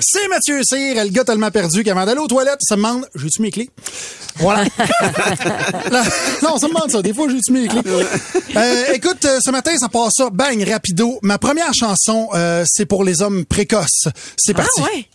C'est 0.00 0.28
Mathieu 0.28 0.62
Cyr, 0.62 1.04
le 1.04 1.10
gars 1.10 1.24
tellement 1.24 1.50
perdu 1.50 1.84
qu'avant 1.84 2.06
d'aller 2.06 2.20
aux 2.20 2.26
toilettes, 2.26 2.60
il 2.62 2.66
se 2.66 2.74
demande, 2.74 3.06
j'ai-tu 3.14 3.42
mes 3.42 3.50
clés? 3.50 3.68
Voilà. 4.36 4.64
Là, 5.90 6.02
non, 6.42 6.54
on 6.54 6.58
se 6.58 6.66
demande 6.66 6.90
ça. 6.90 7.02
Des 7.02 7.12
fois, 7.12 7.26
j'ai-tu 7.28 7.52
mes 7.52 7.68
clés? 7.68 7.82
Euh, 8.56 8.92
écoute, 8.94 9.22
euh, 9.26 9.38
ce 9.44 9.50
matin, 9.50 9.76
ça 9.78 9.90
passe 9.90 10.14
ça. 10.16 10.30
Bang, 10.30 10.62
rapido. 10.66 11.18
Ma 11.22 11.36
première 11.36 11.74
chanson, 11.74 12.28
euh, 12.34 12.64
c'est 12.66 12.86
pour 12.86 13.04
les 13.04 13.20
hommes 13.20 13.44
précoces. 13.44 14.08
C'est 14.36 14.54
parti. 14.54 14.80
Ah 14.80 14.84
ouais? 14.84 15.06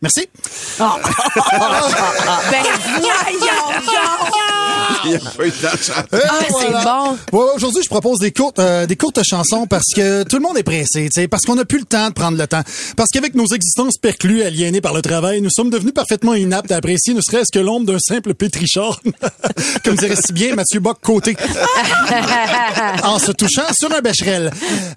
Merci. 0.00 0.28
ben 0.78 2.62
voyons 3.00 4.57
a 5.14 5.30
pas 5.30 5.46
eu 5.46 5.50
de. 5.50 6.16
Et 6.16 6.22
Ah, 6.28 6.40
c'est 6.48 6.72
bon. 6.72 7.38
Ouais, 7.38 7.50
aujourd'hui, 7.56 7.82
je 7.82 7.88
propose 7.88 8.18
des 8.18 8.32
courtes, 8.32 8.58
euh, 8.58 8.86
des 8.86 8.96
courtes 8.96 9.20
chansons 9.24 9.66
parce 9.66 9.92
que 9.94 10.22
tout 10.24 10.36
le 10.36 10.42
monde 10.42 10.56
est 10.58 10.62
pressé, 10.62 11.08
tu 11.08 11.22
sais, 11.22 11.28
parce 11.28 11.44
qu'on 11.44 11.56
n'a 11.56 11.64
plus 11.64 11.78
le 11.78 11.84
temps 11.84 12.08
de 12.08 12.14
prendre 12.14 12.38
le 12.38 12.46
temps. 12.46 12.62
Parce 12.96 13.08
qu'avec 13.12 13.34
nos 13.34 13.46
existences 13.46 13.98
perclues, 13.98 14.42
aliénées 14.42 14.80
par 14.80 14.94
le 14.94 15.02
travail, 15.02 15.40
nous 15.40 15.50
sommes 15.50 15.70
devenus 15.70 15.94
parfaitement 15.94 16.34
inaptes 16.34 16.72
à 16.72 16.76
apprécier 16.76 17.14
ne 17.14 17.20
serait-ce 17.20 17.52
que 17.52 17.58
l'ombre 17.58 17.86
d'un 17.86 17.98
simple 17.98 18.34
pétrichard. 18.34 19.00
Comme 19.84 19.96
dirait 19.96 20.16
si 20.16 20.32
bien 20.32 20.54
Mathieu 20.54 20.80
Bock 20.80 20.98
côté. 21.02 21.36
en 23.04 23.18
se 23.18 23.32
touchant 23.32 23.62
sur 23.72 23.92
un 23.92 24.00
bécherel. 24.00 24.50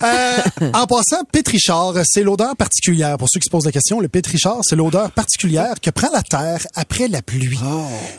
Euh, 0.04 0.38
en 0.74 0.88
passant, 0.88 1.24
pétrichard, 1.32 1.94
c'est 2.06 2.24
l'odeur 2.24 2.56
particulière. 2.56 3.18
Pour 3.18 3.28
ceux 3.30 3.40
qui 3.40 3.46
se 3.46 3.50
posent 3.50 3.66
la 3.66 3.72
question, 3.72 4.00
le 4.00 4.08
pétrichard, 4.08 4.60
c'est 4.64 4.76
l'odeur 4.76 5.12
particulière 5.12 5.76
que 5.82 5.90
prend 5.90 6.10
la 6.14 6.22
terre 6.22 6.66
après 6.76 7.08
la 7.08 7.22
pluie. 7.22 7.60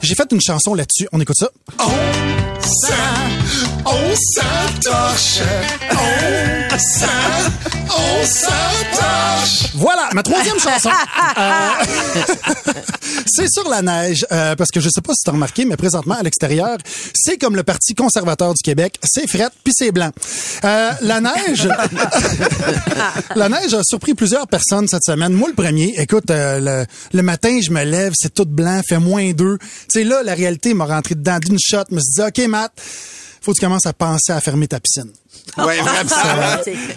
J'ai 0.03 0.15
fait 0.15 0.31
une 0.33 0.41
chanson 0.41 0.75
là-dessus. 0.75 1.09
On 1.13 1.21
écoute 1.21 1.37
ça. 1.39 1.51
On 1.79 2.61
sent, 2.61 3.67
on 3.85 4.15
s'entorche, 4.15 5.41
on 5.91 6.79
sent, 6.79 7.82
on 7.97 8.25
s'attache. 8.25 9.73
Voilà, 9.75 10.09
ma 10.13 10.23
troisième 10.23 10.59
chanson. 10.59 10.91
Euh, 11.39 11.71
c'est 13.27 13.49
sur 13.49 13.69
la 13.69 13.81
neige, 13.81 14.27
euh, 14.33 14.55
parce 14.55 14.71
que 14.71 14.81
je 14.81 14.89
sais 14.89 15.01
pas 15.01 15.15
si 15.15 15.23
tu 15.25 15.31
as 15.31 15.33
remarqué, 15.33 15.65
mais 15.65 15.77
présentement, 15.77 16.15
à 16.15 16.23
l'extérieur, 16.23 16.77
c'est 17.15 17.39
comme 17.39 17.57
le 17.57 17.63
Parti 17.63 17.95
conservateur 17.95 18.53
du 18.55 18.63
Québec. 18.63 18.99
C'est 19.03 19.27
fret, 19.27 19.49
puis 19.65 19.73
c'est 19.75 19.93
blanc. 19.93 20.11
Euh, 20.65 20.91
la 21.01 21.21
neige... 21.21 21.69
la 23.35 23.49
neige 23.49 23.75
a 23.75 23.83
surpris 23.83 24.15
plusieurs 24.15 24.47
personnes 24.47 24.89
cette 24.89 25.05
semaine. 25.05 25.33
Moi, 25.33 25.49
le 25.49 25.55
premier, 25.55 25.95
écoute, 25.99 26.31
euh, 26.31 26.61
le, 26.61 26.87
le 27.13 27.23
matin, 27.23 27.59
je 27.63 27.71
me 27.71 27.83
lève, 27.85 28.13
c'est 28.17 28.35
tout 28.35 28.47
blanc, 28.47 28.81
fait 28.87 28.99
moins 28.99 29.33
deux. 29.33 29.59
Tu 29.59 30.01
sais, 30.01 30.05
là, 30.05 30.23
la 30.23 30.35
réalité 30.35 30.75
m'a 30.75 30.85
rentré 30.85 31.15
dedans 31.15 31.39
d'une 31.39 31.59
shot. 31.59 31.85
Je 31.91 31.95
me 31.95 32.01
suis 32.01 32.23
dit, 32.23 32.23
OK, 32.23 32.49
Matt, 32.49 32.73
faut 33.43 33.53
que 33.53 33.59
tu 33.59 33.65
commences 33.67 33.87
à 33.87 33.93
penser 33.93 34.33
à 34.33 34.41
fermer 34.41 34.69
ta 34.69 34.79
piscine. 34.81 35.11
Ouais, 35.59 35.79
vraiment. 35.81 36.11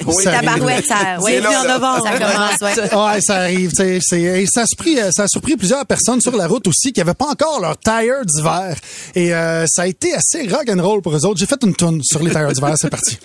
Oui, 0.05 0.23
Ça 0.23 0.31
tabarouette, 0.33 0.85
ça, 0.85 0.95
arrive. 0.97 1.23
oui, 1.23 1.31
C'est 1.33 1.41
là, 1.41 1.61
en 1.61 1.63
novembre. 1.67 2.03
Ça 2.07 2.19
commence, 2.19 2.61
ouais. 2.61 2.95
Ouais, 3.15 3.21
ça 3.21 3.35
arrive. 3.37 3.69
tu 3.71 3.75
sais, 3.77 3.99
c'est- 4.01 4.21
et 4.21 4.45
ça 4.45 4.61
a 4.61 4.65
surpris, 4.67 4.99
euh, 4.99 5.09
ça 5.11 5.23
a 5.23 5.27
surpris 5.27 5.55
plusieurs 5.57 5.85
personnes 5.85 6.21
sur 6.21 6.35
la 6.35 6.47
route 6.47 6.67
aussi 6.67 6.93
qui 6.93 7.01
avaient 7.01 7.13
pas 7.15 7.27
encore 7.27 7.59
leur 7.59 7.77
tire 7.79 8.23
d'hiver. 8.25 8.75
Et 9.15 9.33
euh, 9.33 9.65
ça 9.67 9.83
a 9.83 9.87
été 9.87 10.13
assez 10.13 10.47
rock 10.47 10.69
and 10.69 10.81
roll 10.81 11.01
pour 11.01 11.15
eux 11.15 11.25
autres. 11.25 11.39
J'ai 11.39 11.47
fait 11.47 11.61
une 11.63 11.75
tune 11.75 12.01
sur 12.03 12.21
les 12.21 12.29
tires 12.31 12.51
d'hiver. 12.51 12.73
C'est 12.77 12.89
parti. 12.89 13.17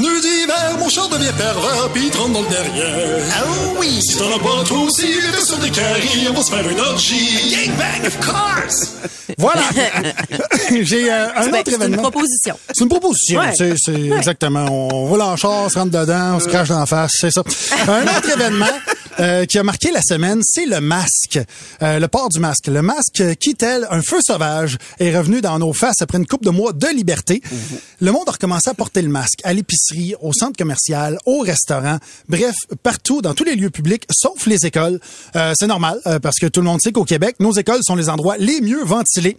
Pneus 0.00 0.20
d'hiver, 0.20 0.76
mon 0.78 0.88
char 0.88 1.08
devient 1.08 1.32
pervers, 1.36 1.88
pis 1.94 2.10
il 2.12 2.16
rentre 2.18 2.32
dans 2.32 2.42
le 2.42 2.48
derrière. 2.48 3.22
Ah 3.36 3.44
oui! 3.78 4.00
Si 4.02 4.16
t'en 4.16 4.26
as 4.34 4.38
pas 4.38 4.64
trop 4.64 4.86
aussi, 4.86 5.06
les 5.06 5.44
sur 5.44 5.58
des 5.58 5.70
carrés, 5.70 6.08
on 6.30 6.32
va 6.34 6.42
se 6.42 6.50
faire 6.50 6.68
une 6.68 6.80
orgie. 6.80 7.54
Gangbang 7.66 8.06
of 8.06 8.16
course! 8.20 8.92
Voilà. 9.38 9.62
J'ai 10.82 11.10
euh, 11.10 11.28
un 11.36 11.46
autre 11.48 11.58
c'est 11.64 11.68
une 11.76 11.82
événement. 11.82 12.02
proposition. 12.02 12.58
C'est 12.74 12.82
une 12.82 12.88
proposition, 12.90 13.40
Ouais. 13.40 13.52
c'est 13.56 13.94
exactement. 13.94 14.64
On 14.68 15.06
roule 15.06 15.22
en 15.22 15.36
char, 15.36 15.52
on 15.52 15.68
se 15.68 15.78
rentre 15.78 15.92
dedans, 15.92 16.34
on 16.34 16.40
se 16.40 16.48
crache 16.48 16.68
dans 16.68 16.80
la 16.80 16.84
face, 16.86 17.12
c'est 17.20 17.30
ça. 17.30 17.42
Un 17.88 18.02
autre 18.02 18.28
événement 18.34 18.66
euh, 19.20 19.44
qui 19.44 19.58
a 19.58 19.62
marqué 19.62 19.90
la 19.90 20.02
semaine, 20.02 20.40
c'est 20.42 20.66
le 20.66 20.80
masque, 20.80 21.38
Euh, 21.82 21.98
le 21.98 22.08
port 22.08 22.28
du 22.28 22.40
masque. 22.40 22.66
Le 22.66 22.82
masque 22.82 23.22
qui, 23.38 23.54
tel 23.54 23.86
un 23.90 24.02
feu 24.02 24.20
sauvage, 24.22 24.76
est 24.98 25.16
revenu 25.16 25.40
dans 25.40 25.58
nos 25.58 25.72
faces 25.72 26.00
après 26.02 26.18
une 26.18 26.26
coupe 26.26 26.44
de 26.44 26.50
mois 26.50 26.72
de 26.72 26.88
liberté. 26.88 27.40
Le 28.00 28.12
monde 28.12 28.28
a 28.28 28.32
recommencé 28.32 28.70
à 28.70 28.74
porter 28.74 29.02
le 29.02 29.08
masque 29.08 29.40
à 29.44 29.52
l'épicerie, 29.52 30.14
au 30.20 30.32
centre 30.32 30.56
commercial, 30.56 31.18
au 31.26 31.40
restaurant, 31.40 31.98
bref, 32.28 32.54
partout, 32.82 33.22
dans 33.22 33.34
tous 33.34 33.44
les 33.44 33.56
lieux 33.56 33.70
publics, 33.70 34.04
sauf 34.10 34.46
les 34.46 34.66
écoles. 34.66 35.00
Euh, 35.36 35.52
c'est 35.58 35.66
normal, 35.66 36.00
parce 36.22 36.36
que 36.38 36.46
tout 36.46 36.60
le 36.60 36.66
monde 36.66 36.80
sait 36.82 36.92
qu'au 36.92 37.04
Québec, 37.04 37.36
nos 37.40 37.52
écoles 37.52 37.80
sont 37.82 37.96
les 37.96 38.08
endroits 38.08 38.36
les 38.38 38.60
mieux 38.60 38.84
ventilés. 38.84 39.36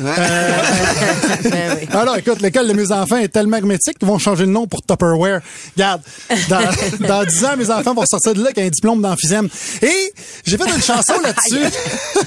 Euh, 0.00 1.74
alors, 1.92 2.16
écoute, 2.16 2.40
l'école 2.40 2.68
de 2.68 2.72
mes 2.72 2.90
enfants 2.92 3.18
est 3.18 3.28
tellement 3.28 3.56
hermétique 3.56 3.98
qu'ils 3.98 4.08
vont 4.08 4.18
changer 4.18 4.46
de 4.46 4.50
nom 4.50 4.66
pour 4.66 4.82
Tupperware. 4.82 5.40
Regarde, 5.76 6.02
dans, 6.48 6.70
dans 7.06 7.24
10 7.24 7.44
ans, 7.44 7.56
mes 7.56 7.70
enfants 7.70 7.94
vont 7.94 8.04
sortir 8.06 8.34
de 8.34 8.40
là 8.40 8.46
avec 8.46 8.58
un 8.58 8.68
diplôme 8.68 9.00
d'emphysème. 9.12 9.48
Et 9.82 10.12
j'ai 10.44 10.56
fait 10.56 10.68
une 10.68 10.82
chanson 10.82 11.14
là-dessus. 11.22 11.64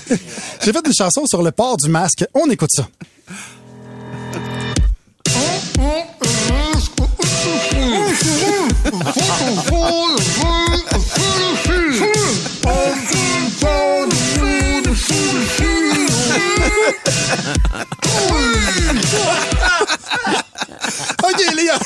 j'ai 0.64 0.74
fait 0.74 0.86
une 0.86 0.94
chanson 0.94 1.26
sur 1.26 1.42
le 1.42 1.52
port 1.52 1.78
du 1.78 1.90
masque. 1.90 2.26
On 2.34 2.50
écoute 2.50 2.72
ça. 2.74 2.88
OK, 21.36 21.56
les 21.56 21.66
gars. 21.66 21.80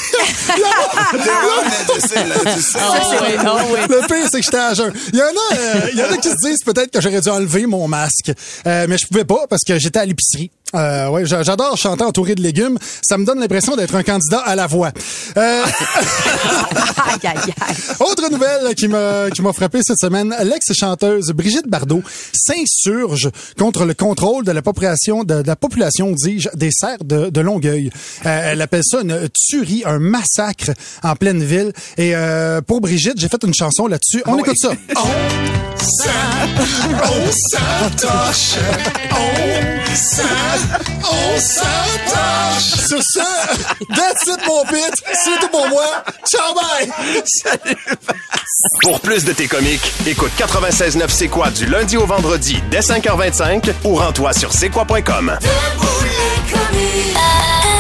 Le 3.90 4.08
pire, 4.08 4.28
c'est 4.32 4.40
que 4.40 4.46
j'étais 4.46 4.58
à 4.58 4.74
jeun. 4.74 4.94
Il 5.14 5.20
y 5.20 5.22
en 5.22 5.26
a, 5.26 5.56
euh, 5.58 5.90
il 5.94 6.00
y 6.00 6.04
en 6.04 6.12
a 6.12 6.18
qui 6.18 6.30
se 6.30 6.36
disent 6.48 6.64
peut-être 6.66 6.92
que 6.92 7.02
j'aurais 7.02 7.22
dû 7.22 7.30
enlever 7.30 7.66
mon 7.66 7.88
masque. 7.88 8.32
Euh, 8.68 8.86
mais 8.90 8.98
je 8.98 9.08
pouvais 9.08 9.26
pas 9.26 9.46
parce 9.50 9.64
que 9.66 9.80
j'étais 9.80 10.00
à 10.00 10.06
l'épicerie. 10.06 10.52
Euh, 10.76 11.08
ouais, 11.10 11.26
j'a- 11.26 11.42
j'adore 11.42 11.76
chanter 11.78 12.04
entouré 12.04 12.36
de 12.36 12.44
légumes. 12.44 12.78
Ça 13.02 13.18
me 13.18 13.26
donne 13.26 13.40
l'impression 13.40 13.76
d'être 13.76 13.96
un 13.96 14.04
candidat 14.04 14.40
à 14.40 14.56
la 14.56 14.68
voix. 14.68 14.92
Euh, 15.36 15.64
Autre 18.00 18.30
nouvelle 18.32 18.76
qui 18.76 18.88
m'a 18.88 19.30
qui 19.32 19.42
m'a 19.42 19.52
frappé 19.52 19.80
cette 19.84 19.98
semaine, 20.00 20.36
l'ex-chanteuse 20.44 21.32
Brigitte 21.32 21.68
Bardot 21.68 22.04
s'insurge 22.34 23.30
contre 23.58 23.86
le 23.86 23.94
contrôle 23.96 24.46
de 24.46 24.52
la 24.52 24.62
population 24.62 25.24
de, 25.24 25.42
de 25.42 25.48
la 25.48 25.56
population, 25.56 26.12
dis-je, 26.12 26.50
des 26.54 26.70
serres 26.72 27.04
de, 27.04 27.30
de 27.30 27.42
Longueuil. 27.42 27.90
Euh, 28.26 28.52
elle 28.52 28.62
appelle 28.62 28.84
ça 28.86 29.02
une 29.02 29.28
tuerie, 29.48 29.84
un 29.86 30.00
massacre 30.00 30.72
en 31.04 31.16
pleine 31.16 31.44
ville. 31.44 31.72
Et 31.98 32.16
euh, 32.16 32.62
pour 32.62 32.82
Brigitte, 32.82 33.20
j'ai 33.20 33.28
fait 33.28 33.44
une 33.44 33.54
chanson 33.54 33.88
là-dessus. 33.88 34.22
On 34.26 34.38
écoute 34.38 34.58
ça. 34.58 34.72
On 34.96 35.82
s'attache, 35.82 36.98
on 37.04 37.32
s'attache, 37.32 38.58
on 41.04 41.40
s'attache. 41.40 42.88
Sur 42.88 43.02
ça, 43.02 43.28
that's 43.96 44.28
it, 44.28 44.40
mon 44.48 44.64
pit. 44.66 44.94
C'est 45.24 45.40
tout 45.40 45.50
pour 45.50 45.68
moi. 45.70 46.04
Ciao, 46.26 46.54
bye. 46.54 46.90
Pour 48.82 49.00
plus 49.00 49.24
de 49.24 49.32
tes 49.34 49.48
comiques, 49.48 49.92
écoute 50.06 50.32
96.9 50.38 51.06
C'est 51.10 51.28
quoi 51.28 51.50
du 51.50 51.66
lundi 51.66 51.98
au 51.98 52.06
vendredi 52.06 52.62
dès 52.70 52.80
5h25 52.80 53.72
ou 53.86 53.96
rends-toi 53.96 54.34
sur 54.34 54.52
c'est 54.52 54.70
quoi.com. 54.70 55.38